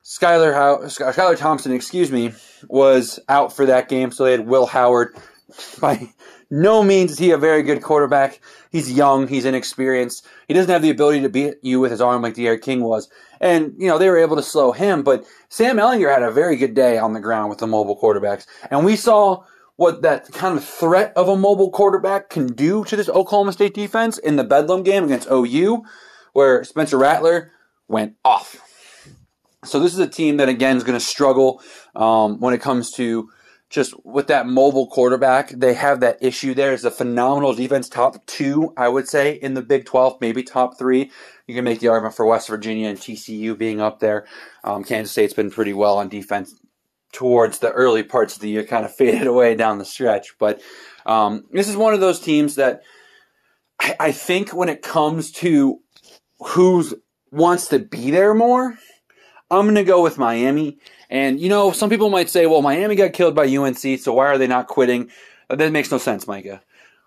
Skylar 0.02 0.54
How- 0.54 1.34
Thompson, 1.34 1.70
excuse 1.70 2.10
me, 2.10 2.32
was 2.66 3.20
out 3.28 3.54
for 3.54 3.66
that 3.66 3.90
game, 3.90 4.10
so 4.10 4.24
they 4.24 4.30
had 4.32 4.46
Will 4.46 4.64
Howard. 4.64 5.14
By 5.82 6.08
no 6.50 6.82
means 6.82 7.12
is 7.12 7.18
he 7.18 7.30
a 7.30 7.36
very 7.36 7.62
good 7.62 7.82
quarterback. 7.82 8.40
He's 8.72 8.90
young, 8.90 9.28
he's 9.28 9.44
inexperienced. 9.44 10.26
He 10.48 10.54
doesn't 10.54 10.70
have 10.70 10.80
the 10.80 10.88
ability 10.88 11.20
to 11.20 11.28
beat 11.28 11.56
you 11.60 11.78
with 11.78 11.90
his 11.90 12.00
arm 12.00 12.22
like 12.22 12.34
D'Eriq 12.34 12.62
King 12.62 12.82
was. 12.82 13.10
And, 13.38 13.74
you 13.76 13.86
know, 13.86 13.98
they 13.98 14.08
were 14.08 14.16
able 14.16 14.36
to 14.36 14.42
slow 14.42 14.72
him, 14.72 15.02
but 15.02 15.26
Sam 15.50 15.76
Ehlinger 15.76 16.10
had 16.10 16.22
a 16.22 16.30
very 16.30 16.56
good 16.56 16.74
day 16.74 16.96
on 16.96 17.12
the 17.12 17.20
ground 17.20 17.50
with 17.50 17.58
the 17.58 17.66
mobile 17.66 18.00
quarterbacks. 18.00 18.46
And 18.70 18.82
we 18.82 18.96
saw 18.96 19.44
what 19.76 20.02
that 20.02 20.30
kind 20.32 20.56
of 20.56 20.64
threat 20.64 21.12
of 21.16 21.28
a 21.28 21.36
mobile 21.36 21.70
quarterback 21.70 22.30
can 22.30 22.46
do 22.46 22.84
to 22.84 22.96
this 22.96 23.08
Oklahoma 23.08 23.52
State 23.52 23.74
defense 23.74 24.18
in 24.18 24.36
the 24.36 24.44
Bedlam 24.44 24.82
game 24.82 25.04
against 25.04 25.28
OU, 25.30 25.82
where 26.32 26.62
Spencer 26.64 26.98
Rattler 26.98 27.52
went 27.88 28.14
off. 28.24 28.60
So 29.64 29.80
this 29.80 29.92
is 29.92 29.98
a 29.98 30.06
team 30.06 30.36
that 30.36 30.48
again 30.48 30.76
is 30.76 30.84
going 30.84 30.98
to 30.98 31.04
struggle 31.04 31.62
um, 31.96 32.38
when 32.38 32.54
it 32.54 32.60
comes 32.60 32.92
to 32.92 33.30
just 33.70 33.94
with 34.04 34.28
that 34.28 34.46
mobile 34.46 34.86
quarterback. 34.86 35.48
They 35.48 35.74
have 35.74 36.00
that 36.00 36.18
issue 36.22 36.54
there. 36.54 36.72
It's 36.72 36.84
a 36.84 36.90
phenomenal 36.90 37.54
defense, 37.54 37.88
top 37.88 38.24
two, 38.26 38.72
I 38.76 38.88
would 38.88 39.08
say, 39.08 39.32
in 39.32 39.54
the 39.54 39.62
Big 39.62 39.86
12, 39.86 40.18
maybe 40.20 40.42
top 40.42 40.78
three. 40.78 41.10
You 41.46 41.54
can 41.54 41.64
make 41.64 41.80
the 41.80 41.88
argument 41.88 42.14
for 42.14 42.26
West 42.26 42.48
Virginia 42.48 42.88
and 42.88 42.98
TCU 42.98 43.58
being 43.58 43.80
up 43.80 44.00
there. 44.00 44.26
Um, 44.62 44.84
Kansas 44.84 45.10
State's 45.10 45.34
been 45.34 45.50
pretty 45.50 45.72
well 45.72 45.98
on 45.98 46.08
defense 46.08 46.54
towards 47.14 47.58
the 47.58 47.70
early 47.70 48.02
parts 48.02 48.34
of 48.34 48.42
the 48.42 48.50
year 48.50 48.64
kind 48.64 48.84
of 48.84 48.94
faded 48.96 49.26
away 49.26 49.54
down 49.54 49.78
the 49.78 49.84
stretch. 49.84 50.36
But 50.38 50.60
um, 51.06 51.44
this 51.52 51.68
is 51.68 51.76
one 51.76 51.94
of 51.94 52.00
those 52.00 52.20
teams 52.20 52.56
that 52.56 52.82
I, 53.80 53.96
I, 54.00 54.12
think 54.12 54.50
when 54.50 54.68
it 54.68 54.82
comes 54.82 55.32
to 55.32 55.80
who 56.38 56.84
wants 57.30 57.68
to 57.68 57.78
be 57.78 58.10
there 58.10 58.34
more, 58.34 58.78
I'm 59.50 59.66
going 59.66 59.74
to 59.74 59.84
go 59.84 60.02
with 60.02 60.18
Miami. 60.18 60.78
And, 61.10 61.38
you 61.38 61.48
know, 61.48 61.72
some 61.72 61.90
people 61.90 62.08
might 62.08 62.30
say, 62.30 62.46
well, 62.46 62.62
Miami 62.62 62.96
got 62.96 63.12
killed 63.12 63.34
by 63.34 63.46
UNC, 63.46 64.00
so 64.00 64.14
why 64.14 64.26
are 64.26 64.38
they 64.38 64.46
not 64.46 64.66
quitting? 64.66 65.10
That 65.50 65.72
makes 65.72 65.90
no 65.90 65.98
sense, 65.98 66.26
Micah. 66.26 66.62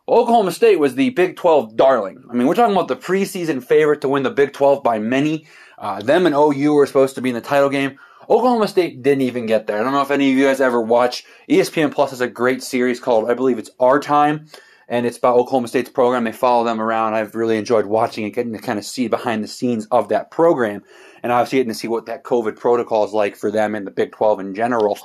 Oklahoma 0.08 0.52
State 0.52 0.80
was 0.80 0.96
the 0.96 1.10
Big 1.10 1.36
12 1.36 1.76
darling. 1.76 2.24
I 2.30 2.34
mean, 2.34 2.48
we're 2.48 2.56
talking 2.56 2.76
about 2.76 2.88
the 2.88 2.96
preseason 2.96 3.62
favorite 3.62 4.02
to 4.02 4.10
win 4.10 4.24
the 4.24 4.30
Big 4.30 4.54
12 4.54 4.84
by 4.84 5.00
many. 5.00 5.48
Uh, 5.78 6.02
them 6.02 6.26
and 6.26 6.36
OU 6.36 6.74
were 6.74 6.86
supposed 6.86 7.16
to 7.16 7.22
be 7.22 7.30
in 7.30 7.36
the 7.36 7.42
title 7.42 7.70
game. 7.70 8.00
Oklahoma 8.30 8.68
State 8.68 9.02
didn't 9.02 9.22
even 9.22 9.46
get 9.46 9.68
there. 9.68 9.80
I 9.80 9.84
don't 9.84 9.94
know 9.94 10.02
if 10.02 10.12
any 10.12 10.32
of 10.32 10.38
you 10.38 10.46
guys 10.46 10.60
ever 10.60 10.82
watch. 10.82 11.24
ESPN 11.50 11.94
Plus 11.94 12.10
has 12.10 12.22
a 12.22 12.28
great 12.28 12.62
series 12.62 13.00
called, 13.00 13.30
I 13.30 13.34
believe 13.34 13.58
it's 13.58 13.70
Our 13.80 14.00
Time, 14.00 14.48
and 14.90 15.06
it's 15.06 15.18
about 15.18 15.38
Oklahoma 15.38 15.70
State's 15.70 15.90
program. 15.90 16.26
They 16.26 16.32
follow 16.32 16.66
them 16.66 16.82
around. 16.82 17.14
I've 17.14 17.36
really 17.36 17.58
enjoyed 17.58 17.86
watching 17.86 18.26
it, 18.26 18.32
getting 18.32 18.54
to 18.54 18.60
kind 18.60 18.80
of 18.80 18.86
see 18.86 19.08
behind 19.08 19.44
the 19.44 19.48
scenes 19.48 19.88
of 19.92 20.10
that 20.10 20.30
program, 20.30 20.84
and 21.24 21.32
obviously 21.32 21.60
getting 21.60 21.72
to 21.72 21.78
see 21.80 21.88
what 21.88 22.08
that 22.08 22.24
COVID 22.24 22.58
protocol 22.58 23.06
is 23.06 23.14
like 23.14 23.36
for 23.36 23.50
them 23.50 23.76
in 23.76 23.86
the 23.86 23.92
Big 23.92 24.12
12 24.12 24.40
in 24.42 24.56
general. 24.56 25.00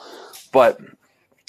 But 0.53 0.79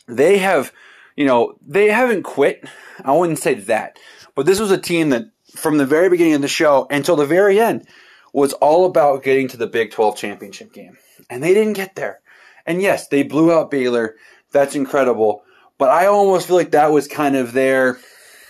they 0.08 0.38
have, 0.38 0.72
you 1.16 1.26
know, 1.26 1.56
they 1.66 1.88
haven't 1.88 2.24
quit. 2.24 2.68
I 3.04 3.14
wouldn't 3.14 3.40
say 3.40 3.56
that. 3.56 3.98
But 4.36 4.46
this 4.46 4.60
was 4.60 4.72
a 4.72 4.78
team 4.78 5.10
that, 5.10 5.26
from 5.56 5.78
the 5.78 5.86
very 5.86 6.10
beginning 6.10 6.34
of 6.34 6.42
the 6.42 6.48
show 6.48 6.88
until 6.90 7.16
the 7.16 7.26
very 7.26 7.60
end, 7.60 7.88
was 8.34 8.54
all 8.54 8.86
about 8.86 9.24
getting 9.24 9.48
to 9.48 9.58
the 9.58 9.68
Big 9.68 9.92
12 9.92 10.18
championship 10.18 10.74
game. 10.74 10.98
And 11.30 11.42
they 11.42 11.54
didn't 11.54 11.74
get 11.74 11.96
there. 11.96 12.20
And 12.66 12.82
yes, 12.82 13.08
they 13.08 13.24
blew 13.24 13.52
out 13.52 13.72
Baylor. 13.72 14.16
That's 14.52 14.76
incredible. 14.76 15.44
But 15.78 15.90
I 15.90 16.08
almost 16.08 16.48
feel 16.48 16.56
like 16.56 16.72
that 16.72 16.92
was 16.92 17.08
kind 17.08 17.36
of 17.36 17.54
their, 17.54 18.00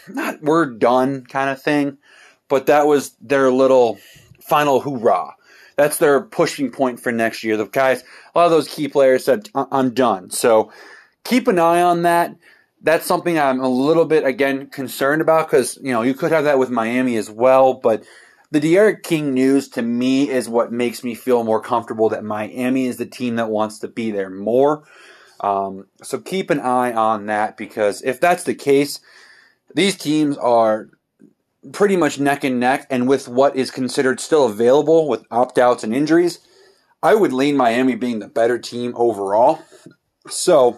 not 0.07 0.41
we're 0.41 0.65
done 0.65 1.25
kind 1.25 1.49
of 1.49 1.61
thing, 1.61 1.97
but 2.47 2.67
that 2.67 2.87
was 2.87 3.15
their 3.21 3.51
little 3.51 3.99
final 4.41 4.79
hoorah. 4.79 5.35
That's 5.75 5.97
their 5.97 6.21
pushing 6.21 6.71
point 6.71 6.99
for 6.99 7.11
next 7.11 7.43
year. 7.43 7.57
The 7.57 7.65
guys, 7.65 8.03
a 8.33 8.39
lot 8.39 8.45
of 8.45 8.51
those 8.51 8.67
key 8.67 8.87
players 8.87 9.25
said, 9.25 9.49
I'm 9.55 9.93
done. 9.93 10.29
So 10.29 10.71
keep 11.23 11.47
an 11.47 11.59
eye 11.59 11.81
on 11.81 12.03
that. 12.03 12.35
That's 12.81 13.05
something 13.05 13.39
I'm 13.39 13.61
a 13.61 13.69
little 13.69 14.05
bit, 14.05 14.25
again, 14.25 14.67
concerned 14.67 15.21
about 15.21 15.49
because, 15.49 15.79
you 15.81 15.91
know, 15.91 16.01
you 16.01 16.13
could 16.13 16.31
have 16.31 16.43
that 16.43 16.59
with 16.59 16.69
Miami 16.69 17.15
as 17.15 17.29
well, 17.29 17.73
but 17.73 18.03
the 18.53 18.59
D'Eriq 18.59 19.01
King 19.01 19.33
news 19.33 19.67
to 19.69 19.81
me 19.81 20.29
is 20.29 20.47
what 20.47 20.71
makes 20.71 21.03
me 21.03 21.15
feel 21.15 21.43
more 21.43 21.59
comfortable 21.59 22.09
that 22.09 22.23
Miami 22.23 22.85
is 22.85 22.97
the 22.97 23.05
team 23.07 23.37
that 23.37 23.49
wants 23.49 23.79
to 23.79 23.87
be 23.87 24.11
there 24.11 24.29
more. 24.29 24.83
Um, 25.39 25.87
so 26.03 26.19
keep 26.19 26.51
an 26.51 26.59
eye 26.59 26.93
on 26.93 27.25
that 27.25 27.57
because 27.57 28.03
if 28.03 28.19
that's 28.19 28.43
the 28.43 28.53
case, 28.53 28.99
these 29.73 29.97
teams 29.97 30.37
are 30.37 30.89
pretty 31.71 31.97
much 31.97 32.19
neck 32.19 32.43
and 32.43 32.59
neck, 32.59 32.85
and 32.91 33.07
with 33.07 33.27
what 33.27 33.55
is 33.55 33.71
considered 33.71 34.19
still 34.19 34.45
available 34.45 35.07
with 35.09 35.25
opt 35.31 35.57
outs 35.57 35.83
and 35.83 35.95
injuries, 35.95 36.37
I 37.01 37.15
would 37.15 37.33
lean 37.33 37.57
Miami 37.57 37.95
being 37.95 38.19
the 38.19 38.27
better 38.27 38.59
team 38.59 38.93
overall. 38.95 39.63
So, 40.29 40.77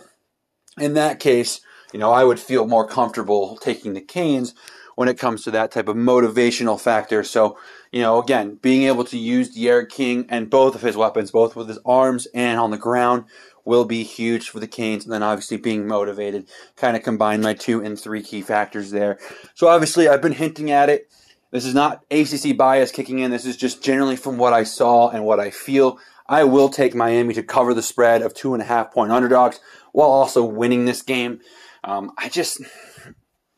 in 0.79 0.93
that 0.93 1.19
case, 1.19 1.59
you 1.91 1.99
know, 1.99 2.13
I 2.13 2.23
would 2.23 2.39
feel 2.39 2.67
more 2.67 2.87
comfortable 2.87 3.57
taking 3.57 3.95
the 3.95 4.01
Canes 4.01 4.53
when 4.95 5.07
it 5.07 5.19
comes 5.19 5.43
to 5.43 5.51
that 5.51 5.71
type 5.71 5.87
of 5.87 5.95
motivational 5.95 6.79
factor. 6.79 7.23
So, 7.23 7.57
you 7.91 8.01
know, 8.01 8.21
again, 8.21 8.55
being 8.61 8.83
able 8.83 9.03
to 9.05 9.17
use 9.17 9.53
D'Eriq 9.53 9.89
King 9.89 10.25
and 10.29 10.49
both 10.49 10.75
of 10.75 10.81
his 10.81 10.97
weapons, 10.97 11.31
both 11.31 11.55
with 11.55 11.67
his 11.67 11.79
arms 11.85 12.27
and 12.33 12.59
on 12.59 12.71
the 12.71 12.77
ground, 12.77 13.25
will 13.65 13.85
be 13.85 14.03
huge 14.03 14.49
for 14.49 14.59
the 14.59 14.67
Canes. 14.67 15.03
And 15.03 15.13
then 15.13 15.23
obviously 15.23 15.57
being 15.57 15.87
motivated, 15.87 16.47
kind 16.75 16.95
of 16.95 17.03
combine 17.03 17.41
my 17.41 17.53
two 17.53 17.83
and 17.83 17.99
three 17.99 18.21
key 18.21 18.41
factors 18.41 18.91
there. 18.91 19.19
So 19.53 19.67
obviously, 19.67 20.07
I've 20.07 20.21
been 20.21 20.33
hinting 20.33 20.71
at 20.71 20.89
it. 20.89 21.11
This 21.51 21.65
is 21.65 21.73
not 21.73 22.03
ACC 22.11 22.57
bias 22.57 22.91
kicking 22.91 23.19
in. 23.19 23.31
This 23.31 23.45
is 23.45 23.57
just 23.57 23.83
generally 23.83 24.15
from 24.15 24.37
what 24.37 24.53
I 24.53 24.63
saw 24.63 25.09
and 25.09 25.25
what 25.25 25.39
I 25.39 25.51
feel. 25.51 25.99
I 26.27 26.43
will 26.43 26.69
take 26.69 26.95
Miami 26.95 27.33
to 27.35 27.43
cover 27.43 27.73
the 27.73 27.83
spread 27.83 28.21
of 28.21 28.33
two 28.33 28.53
and 28.53 28.61
a 28.61 28.65
half 28.65 28.91
point 28.91 29.11
underdogs 29.11 29.59
while 29.91 30.09
also 30.09 30.43
winning 30.43 30.85
this 30.85 31.01
game. 31.01 31.39
Um, 31.83 32.11
I 32.17 32.29
just, 32.29 32.61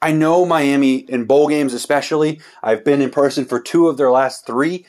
I 0.02 0.12
know 0.12 0.46
Miami 0.46 0.98
in 0.98 1.26
bowl 1.26 1.48
games, 1.48 1.74
especially. 1.74 2.40
I've 2.62 2.84
been 2.84 3.02
in 3.02 3.10
person 3.10 3.46
for 3.46 3.60
two 3.60 3.88
of 3.88 3.98
their 3.98 4.12
last 4.12 4.46
three. 4.46 4.86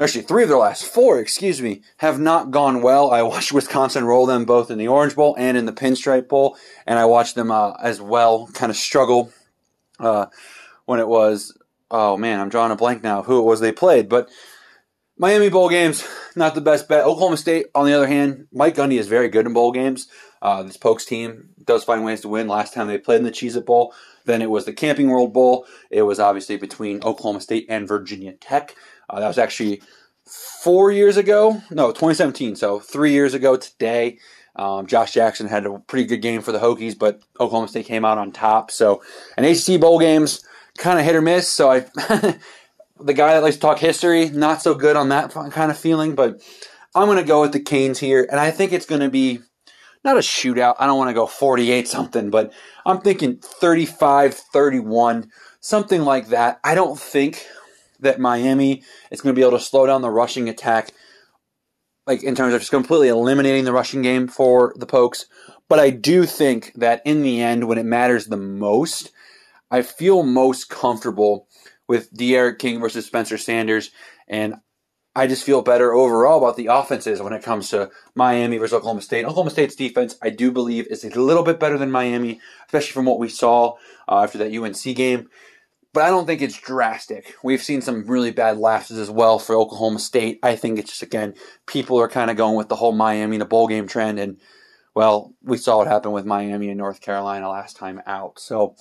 Actually, 0.00 0.22
three 0.22 0.44
of 0.44 0.48
their 0.48 0.58
last 0.58 0.84
four, 0.84 1.18
excuse 1.18 1.60
me, 1.60 1.82
have 1.96 2.20
not 2.20 2.52
gone 2.52 2.82
well. 2.82 3.10
I 3.10 3.22
watched 3.22 3.52
Wisconsin 3.52 4.04
roll 4.04 4.26
them 4.26 4.44
both 4.44 4.70
in 4.70 4.78
the 4.78 4.86
Orange 4.86 5.16
Bowl 5.16 5.34
and 5.36 5.56
in 5.56 5.66
the 5.66 5.72
Pinstripe 5.72 6.28
Bowl, 6.28 6.56
and 6.86 6.98
I 6.98 7.04
watched 7.06 7.34
them 7.34 7.50
uh, 7.50 7.72
as 7.82 8.00
well 8.00 8.48
kind 8.54 8.70
of 8.70 8.76
struggle 8.76 9.32
uh, 9.98 10.26
when 10.86 11.00
it 11.00 11.08
was, 11.08 11.56
oh 11.90 12.16
man, 12.16 12.38
I'm 12.38 12.48
drawing 12.48 12.70
a 12.70 12.76
blank 12.76 13.02
now 13.02 13.22
who 13.22 13.40
it 13.40 13.44
was 13.44 13.58
they 13.58 13.72
played. 13.72 14.08
But 14.08 14.30
Miami 15.18 15.48
bowl 15.48 15.68
games, 15.68 16.06
not 16.36 16.54
the 16.54 16.60
best 16.60 16.88
bet. 16.88 17.04
Oklahoma 17.04 17.36
State, 17.36 17.66
on 17.74 17.86
the 17.86 17.92
other 17.92 18.06
hand, 18.06 18.46
Mike 18.52 18.76
Gundy 18.76 19.00
is 19.00 19.08
very 19.08 19.28
good 19.28 19.46
in 19.46 19.52
bowl 19.52 19.72
games. 19.72 20.06
Uh, 20.40 20.62
this 20.62 20.76
Pokes 20.76 21.04
team 21.04 21.50
does 21.64 21.84
find 21.84 22.04
ways 22.04 22.20
to 22.22 22.28
win. 22.28 22.48
Last 22.48 22.74
time 22.74 22.86
they 22.86 22.98
played 22.98 23.18
in 23.18 23.24
the 23.24 23.30
Cheez 23.30 23.56
It 23.56 23.66
Bowl, 23.66 23.94
then 24.24 24.42
it 24.42 24.50
was 24.50 24.64
the 24.64 24.72
Camping 24.72 25.10
World 25.10 25.32
Bowl. 25.32 25.66
It 25.90 26.02
was 26.02 26.20
obviously 26.20 26.56
between 26.56 27.02
Oklahoma 27.02 27.40
State 27.40 27.66
and 27.68 27.88
Virginia 27.88 28.32
Tech. 28.32 28.74
Uh, 29.10 29.20
that 29.20 29.28
was 29.28 29.38
actually 29.38 29.82
four 30.62 30.92
years 30.92 31.16
ago. 31.16 31.62
No, 31.70 31.88
2017. 31.88 32.56
So 32.56 32.78
three 32.78 33.12
years 33.12 33.34
ago 33.34 33.56
today. 33.56 34.18
Um, 34.56 34.88
Josh 34.88 35.12
Jackson 35.12 35.46
had 35.46 35.66
a 35.66 35.78
pretty 35.78 36.04
good 36.04 36.20
game 36.20 36.42
for 36.42 36.50
the 36.50 36.58
Hokies, 36.58 36.98
but 36.98 37.20
Oklahoma 37.38 37.68
State 37.68 37.86
came 37.86 38.04
out 38.04 38.18
on 38.18 38.32
top. 38.32 38.72
So, 38.72 39.02
an 39.36 39.44
ACC 39.44 39.80
bowl 39.80 40.00
games 40.00 40.44
kind 40.78 40.98
of 40.98 41.04
hit 41.04 41.14
or 41.14 41.20
miss. 41.20 41.48
So 41.48 41.70
I, 41.70 41.80
the 43.00 43.14
guy 43.14 43.34
that 43.34 43.42
likes 43.42 43.56
to 43.56 43.60
talk 43.60 43.78
history, 43.78 44.30
not 44.30 44.60
so 44.60 44.74
good 44.74 44.96
on 44.96 45.10
that 45.10 45.30
kind 45.30 45.70
of 45.70 45.78
feeling. 45.78 46.16
But 46.16 46.42
I'm 46.94 47.06
going 47.06 47.18
to 47.18 47.24
go 47.24 47.42
with 47.42 47.52
the 47.52 47.60
Canes 47.60 47.98
here, 47.98 48.26
and 48.30 48.40
I 48.40 48.50
think 48.50 48.72
it's 48.72 48.86
going 48.86 49.00
to 49.00 49.10
be 49.10 49.40
not 50.04 50.16
a 50.16 50.20
shootout. 50.20 50.76
I 50.78 50.86
don't 50.86 50.98
want 50.98 51.10
to 51.10 51.14
go 51.14 51.26
48 51.26 51.88
something, 51.88 52.30
but 52.30 52.52
I'm 52.86 53.00
thinking 53.00 53.36
35 53.38 54.34
31, 54.34 55.30
something 55.60 56.02
like 56.02 56.28
that. 56.28 56.60
I 56.64 56.74
don't 56.74 56.98
think 56.98 57.46
that 58.00 58.20
Miami 58.20 58.82
is 59.10 59.20
going 59.20 59.34
to 59.34 59.38
be 59.38 59.46
able 59.46 59.58
to 59.58 59.64
slow 59.64 59.86
down 59.86 60.02
the 60.02 60.10
rushing 60.10 60.48
attack, 60.48 60.92
like 62.06 62.22
in 62.22 62.34
terms 62.34 62.54
of 62.54 62.60
just 62.60 62.70
completely 62.70 63.08
eliminating 63.08 63.64
the 63.64 63.72
rushing 63.72 64.02
game 64.02 64.28
for 64.28 64.72
the 64.76 64.86
Pokes. 64.86 65.26
But 65.68 65.78
I 65.78 65.90
do 65.90 66.24
think 66.24 66.72
that 66.76 67.02
in 67.04 67.22
the 67.22 67.42
end, 67.42 67.68
when 67.68 67.78
it 67.78 67.84
matters 67.84 68.26
the 68.26 68.36
most, 68.36 69.10
I 69.70 69.82
feel 69.82 70.22
most 70.22 70.70
comfortable 70.70 71.48
with 71.86 72.12
D'Eriq 72.12 72.58
King 72.58 72.80
versus 72.80 73.06
Spencer 73.06 73.36
Sanders. 73.36 73.90
And 74.26 74.56
I 75.18 75.26
just 75.26 75.42
feel 75.42 75.62
better 75.62 75.92
overall 75.92 76.38
about 76.38 76.56
the 76.56 76.68
offenses 76.68 77.20
when 77.20 77.32
it 77.32 77.42
comes 77.42 77.70
to 77.70 77.90
Miami 78.14 78.56
versus 78.56 78.74
Oklahoma 78.74 79.02
State. 79.02 79.24
Oklahoma 79.24 79.50
State's 79.50 79.74
defense, 79.74 80.16
I 80.22 80.30
do 80.30 80.52
believe, 80.52 80.86
is 80.86 81.02
a 81.02 81.08
little 81.20 81.42
bit 81.42 81.58
better 81.58 81.76
than 81.76 81.90
Miami, 81.90 82.40
especially 82.66 82.92
from 82.92 83.06
what 83.06 83.18
we 83.18 83.28
saw 83.28 83.74
uh, 84.08 84.22
after 84.22 84.38
that 84.38 84.56
UNC 84.56 84.80
game. 84.94 85.28
But 85.92 86.04
I 86.04 86.10
don't 86.10 86.26
think 86.26 86.40
it's 86.40 86.60
drastic. 86.60 87.34
We've 87.42 87.60
seen 87.60 87.80
some 87.80 88.06
really 88.06 88.30
bad 88.30 88.58
lapses 88.58 88.96
as 88.96 89.10
well 89.10 89.40
for 89.40 89.56
Oklahoma 89.56 89.98
State. 89.98 90.38
I 90.44 90.54
think 90.54 90.78
it's 90.78 90.90
just, 90.90 91.02
again, 91.02 91.34
people 91.66 92.00
are 92.00 92.08
kind 92.08 92.30
of 92.30 92.36
going 92.36 92.54
with 92.54 92.68
the 92.68 92.76
whole 92.76 92.92
Miami, 92.92 93.34
in 93.34 93.40
the 93.40 93.44
bowl 93.44 93.66
game 93.66 93.88
trend. 93.88 94.20
And, 94.20 94.38
well, 94.94 95.34
we 95.42 95.56
saw 95.56 95.78
what 95.78 95.88
happened 95.88 96.14
with 96.14 96.26
Miami 96.26 96.68
and 96.68 96.78
North 96.78 97.00
Carolina 97.00 97.50
last 97.50 97.76
time 97.76 98.00
out. 98.06 98.38
So 98.38 98.76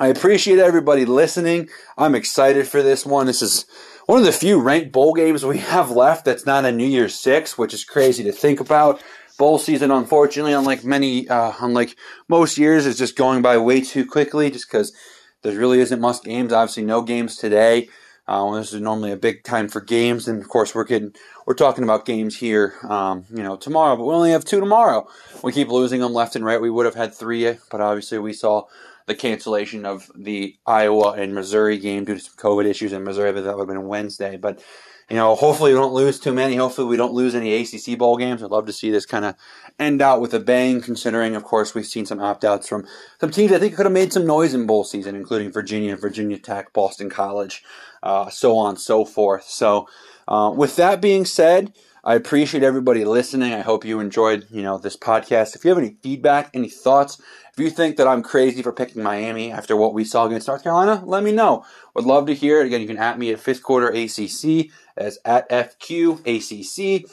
I 0.00 0.06
appreciate 0.06 0.58
everybody 0.58 1.04
listening. 1.04 1.68
I'm 1.98 2.14
excited 2.14 2.66
for 2.66 2.82
this 2.82 3.04
one. 3.04 3.26
This 3.26 3.42
is 3.42 3.66
one 4.06 4.18
of 4.18 4.24
the 4.24 4.32
few 4.32 4.58
ranked 4.58 4.92
bowl 4.92 5.12
games 5.12 5.44
we 5.44 5.58
have 5.76 5.90
left 5.90 6.24
that's 6.24 6.46
not 6.46 6.64
a 6.64 6.72
New 6.72 6.86
Year's 6.86 7.14
Six, 7.14 7.58
which 7.58 7.74
is 7.74 7.84
crazy 7.84 8.24
to 8.24 8.32
think 8.32 8.60
about. 8.60 9.02
Bowl 9.36 9.58
season, 9.58 9.90
unfortunately, 9.90 10.54
unlike 10.54 10.84
many, 10.84 11.28
uh, 11.28 11.52
unlike 11.60 11.96
most 12.28 12.56
years, 12.56 12.86
is 12.86 12.96
just 12.96 13.14
going 13.14 13.42
by 13.42 13.58
way 13.58 13.82
too 13.82 14.06
quickly. 14.06 14.50
Just 14.50 14.70
because 14.70 14.94
there 15.42 15.58
really 15.58 15.80
isn't 15.80 16.00
much 16.00 16.22
games. 16.22 16.50
Obviously, 16.50 16.84
no 16.84 17.02
games 17.02 17.36
today. 17.36 17.90
Uh, 18.26 18.54
this 18.54 18.72
is 18.72 18.80
normally 18.80 19.12
a 19.12 19.18
big 19.18 19.44
time 19.44 19.68
for 19.68 19.82
games, 19.82 20.28
and 20.28 20.40
of 20.40 20.48
course, 20.48 20.74
we're 20.74 20.84
getting 20.84 21.12
we're 21.44 21.52
talking 21.52 21.84
about 21.84 22.06
games 22.06 22.38
here, 22.38 22.74
um, 22.88 23.26
you 23.28 23.42
know, 23.42 23.56
tomorrow. 23.56 23.96
But 23.96 24.04
we 24.04 24.14
only 24.14 24.30
have 24.30 24.46
two 24.46 24.60
tomorrow. 24.60 25.06
We 25.42 25.52
keep 25.52 25.68
losing 25.68 26.00
them 26.00 26.14
left 26.14 26.36
and 26.36 26.44
right. 26.44 26.60
We 26.60 26.70
would 26.70 26.86
have 26.86 26.94
had 26.94 27.14
three, 27.14 27.58
but 27.70 27.82
obviously, 27.82 28.18
we 28.18 28.32
saw 28.32 28.64
the 29.10 29.14
cancellation 29.16 29.84
of 29.84 30.08
the 30.14 30.56
Iowa 30.64 31.12
and 31.12 31.34
Missouri 31.34 31.78
game 31.78 32.04
due 32.04 32.14
to 32.14 32.20
some 32.20 32.34
COVID 32.36 32.64
issues 32.64 32.92
in 32.92 33.02
Missouri, 33.02 33.32
but 33.32 33.42
that 33.42 33.56
would 33.56 33.68
have 33.68 33.76
been 33.76 33.88
Wednesday. 33.88 34.36
But 34.36 34.62
you 35.10 35.16
know, 35.16 35.34
hopefully 35.34 35.72
we 35.72 35.78
don't 35.78 35.92
lose 35.92 36.20
too 36.20 36.32
many. 36.32 36.54
Hopefully 36.54 36.86
we 36.86 36.96
don't 36.96 37.12
lose 37.12 37.34
any 37.34 37.52
ACC 37.52 37.98
bowl 37.98 38.16
games. 38.16 38.40
I'd 38.40 38.52
love 38.52 38.66
to 38.66 38.72
see 38.72 38.92
this 38.92 39.04
kind 39.06 39.24
of 39.24 39.34
end 39.80 40.00
out 40.00 40.20
with 40.20 40.32
a 40.32 40.38
bang, 40.38 40.80
considering, 40.80 41.34
of 41.34 41.42
course, 41.42 41.74
we've 41.74 41.84
seen 41.84 42.06
some 42.06 42.20
opt 42.20 42.44
outs 42.44 42.68
from 42.68 42.86
some 43.20 43.32
teams 43.32 43.50
I 43.50 43.58
think 43.58 43.74
could 43.74 43.86
have 43.86 43.92
made 43.92 44.12
some 44.12 44.24
noise 44.24 44.54
in 44.54 44.68
bowl 44.68 44.84
season, 44.84 45.16
including 45.16 45.50
Virginia, 45.50 45.96
Virginia 45.96 46.38
Tech, 46.38 46.72
Boston 46.72 47.10
College, 47.10 47.64
uh, 48.04 48.30
so 48.30 48.56
on 48.56 48.70
and 48.70 48.80
so 48.80 49.04
forth. 49.04 49.42
So, 49.42 49.88
uh, 50.28 50.52
with 50.56 50.76
that 50.76 51.00
being 51.00 51.24
said, 51.24 51.72
I 52.02 52.14
appreciate 52.14 52.62
everybody 52.62 53.04
listening. 53.04 53.52
I 53.52 53.60
hope 53.60 53.84
you 53.84 54.00
enjoyed, 54.00 54.46
you 54.50 54.62
know, 54.62 54.78
this 54.78 54.96
podcast. 54.96 55.54
If 55.54 55.64
you 55.64 55.70
have 55.70 55.78
any 55.78 55.96
feedback, 56.02 56.50
any 56.54 56.70
thoughts, 56.70 57.20
if 57.52 57.58
you 57.58 57.68
think 57.68 57.96
that 57.96 58.08
I'm 58.08 58.22
crazy 58.22 58.62
for 58.62 58.72
picking 58.72 59.02
Miami 59.02 59.52
after 59.52 59.76
what 59.76 59.92
we 59.92 60.04
saw 60.04 60.24
against 60.24 60.48
North 60.48 60.62
Carolina, 60.62 61.02
let 61.04 61.22
me 61.22 61.32
know. 61.32 61.64
Would 61.94 62.06
love 62.06 62.26
to 62.26 62.34
hear 62.34 62.60
it. 62.60 62.66
Again, 62.66 62.80
you 62.80 62.86
can 62.86 62.96
at 62.96 63.18
me 63.18 63.32
at 63.32 63.40
fifth 63.40 63.62
quarter 63.62 63.88
ACC 63.88 64.70
as 64.96 65.18
at 65.24 65.48
FQ 65.50 66.20
ACC. 66.24 67.10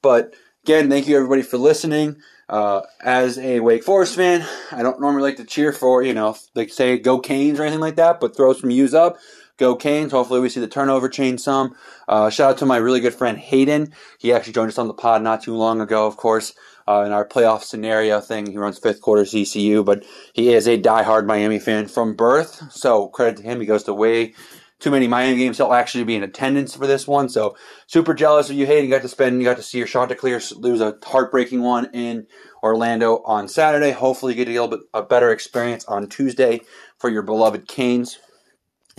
But 0.00 0.34
again, 0.64 0.88
thank 0.88 1.06
you 1.06 1.16
everybody 1.16 1.42
for 1.42 1.58
listening. 1.58 2.16
Uh, 2.48 2.80
as 3.00 3.38
a 3.38 3.60
Wake 3.60 3.84
Forest 3.84 4.16
fan, 4.16 4.44
I 4.72 4.82
don't 4.82 5.00
normally 5.00 5.22
like 5.22 5.36
to 5.36 5.44
cheer 5.44 5.72
for, 5.72 6.02
you 6.02 6.14
know, 6.14 6.36
like 6.54 6.70
say 6.70 6.98
go 6.98 7.20
Canes 7.20 7.60
or 7.60 7.62
anything 7.62 7.80
like 7.80 7.96
that, 7.96 8.20
but 8.20 8.36
throw 8.36 8.52
some 8.54 8.70
U's 8.70 8.94
up. 8.94 9.18
Go 9.60 9.76
Canes. 9.76 10.10
Hopefully 10.10 10.40
we 10.40 10.48
see 10.48 10.58
the 10.58 10.66
turnover 10.66 11.10
change 11.10 11.40
some. 11.40 11.76
Uh, 12.08 12.30
shout 12.30 12.52
out 12.52 12.58
to 12.58 12.66
my 12.66 12.78
really 12.78 12.98
good 13.00 13.12
friend 13.12 13.36
Hayden. 13.36 13.92
He 14.18 14.32
actually 14.32 14.54
joined 14.54 14.70
us 14.70 14.78
on 14.78 14.88
the 14.88 14.94
pod 14.94 15.22
not 15.22 15.42
too 15.42 15.54
long 15.54 15.82
ago, 15.82 16.06
of 16.06 16.16
course, 16.16 16.54
uh, 16.88 17.02
in 17.04 17.12
our 17.12 17.28
playoff 17.28 17.62
scenario 17.62 18.20
thing. 18.20 18.46
He 18.46 18.56
runs 18.56 18.78
fifth 18.78 19.02
quarter 19.02 19.24
CCU, 19.24 19.84
but 19.84 20.02
he 20.32 20.54
is 20.54 20.66
a 20.66 20.80
diehard 20.80 21.26
Miami 21.26 21.58
fan 21.58 21.88
from 21.88 22.16
birth. 22.16 22.72
So 22.72 23.08
credit 23.08 23.36
to 23.36 23.42
him. 23.42 23.60
He 23.60 23.66
goes 23.66 23.84
to 23.84 23.92
way 23.92 24.32
too 24.78 24.90
many 24.90 25.06
Miami 25.06 25.36
games. 25.36 25.58
He'll 25.58 25.74
actually 25.74 26.04
be 26.04 26.16
in 26.16 26.22
attendance 26.22 26.74
for 26.74 26.86
this 26.86 27.06
one. 27.06 27.28
So 27.28 27.54
super 27.86 28.14
jealous 28.14 28.48
of 28.48 28.56
you, 28.56 28.64
Hayden. 28.64 28.86
You 28.86 28.90
got 28.90 29.02
to 29.02 29.08
spend, 29.08 29.40
you 29.40 29.44
got 29.44 29.58
to 29.58 29.62
see 29.62 29.76
your 29.76 29.86
Chanticleer 29.86 30.40
lose 30.56 30.80
a 30.80 30.96
heartbreaking 31.04 31.60
one 31.60 31.90
in 31.92 32.26
Orlando 32.62 33.22
on 33.26 33.46
Saturday. 33.46 33.90
Hopefully 33.90 34.32
you 34.32 34.42
get 34.42 34.50
a 34.50 34.52
little 34.52 34.68
bit 34.68 34.80
a 34.94 35.02
better 35.02 35.30
experience 35.30 35.84
on 35.84 36.08
Tuesday 36.08 36.62
for 36.96 37.10
your 37.10 37.22
beloved 37.22 37.68
Canes. 37.68 38.18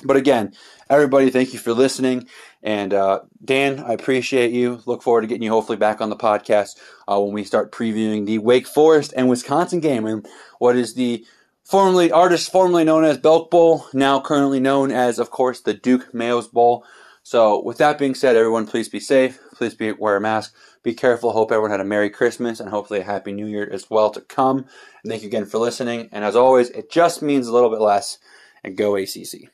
But 0.03 0.17
again, 0.17 0.53
everybody, 0.89 1.29
thank 1.29 1.53
you 1.53 1.59
for 1.59 1.73
listening. 1.73 2.27
And 2.63 2.93
uh, 2.93 3.21
Dan, 3.43 3.79
I 3.79 3.93
appreciate 3.93 4.51
you. 4.51 4.81
Look 4.85 5.03
forward 5.03 5.21
to 5.21 5.27
getting 5.27 5.43
you 5.43 5.51
hopefully 5.51 5.77
back 5.77 6.01
on 6.01 6.09
the 6.09 6.15
podcast 6.15 6.77
uh, 7.07 7.19
when 7.19 7.33
we 7.33 7.43
start 7.43 7.71
previewing 7.71 8.25
the 8.25 8.39
Wake 8.39 8.67
Forest 8.67 9.13
and 9.15 9.29
Wisconsin 9.29 9.79
game 9.79 10.05
and 10.05 10.27
what 10.59 10.75
is 10.75 10.95
the 10.95 11.25
formerly 11.63 12.11
artist 12.11 12.51
formerly 12.51 12.83
known 12.83 13.03
as 13.03 13.17
Belk 13.17 13.49
Bowl, 13.49 13.85
now 13.93 14.19
currently 14.19 14.59
known 14.59 14.91
as, 14.91 15.19
of 15.19 15.31
course, 15.31 15.61
the 15.61 15.73
Duke's 15.73 16.13
Mayo 16.13 16.41
Bowl. 16.41 16.85
So, 17.23 17.61
with 17.63 17.77
that 17.77 17.99
being 17.99 18.15
said, 18.15 18.35
everyone, 18.35 18.65
please 18.65 18.89
be 18.89 18.99
safe. 18.99 19.39
Please 19.53 19.75
be 19.75 19.91
wear 19.91 20.17
a 20.17 20.21
mask. 20.21 20.55
Be 20.83 20.95
careful. 20.95 21.31
Hope 21.31 21.51
everyone 21.51 21.69
had 21.69 21.79
a 21.79 21.85
Merry 21.85 22.09
Christmas 22.09 22.59
and 22.59 22.69
hopefully 22.69 23.01
a 23.01 23.03
Happy 23.03 23.31
New 23.31 23.45
Year 23.45 23.69
as 23.71 23.89
well 23.89 24.09
to 24.09 24.21
come. 24.21 24.65
And 25.03 25.11
thank 25.11 25.21
you 25.21 25.27
again 25.27 25.45
for 25.45 25.59
listening. 25.59 26.09
And 26.11 26.25
as 26.25 26.35
always, 26.35 26.71
it 26.71 26.91
just 26.91 27.21
means 27.21 27.47
a 27.47 27.53
little 27.53 27.69
bit 27.69 27.79
less. 27.79 28.17
And 28.63 28.75
go 28.75 28.95
ACC. 28.95 29.49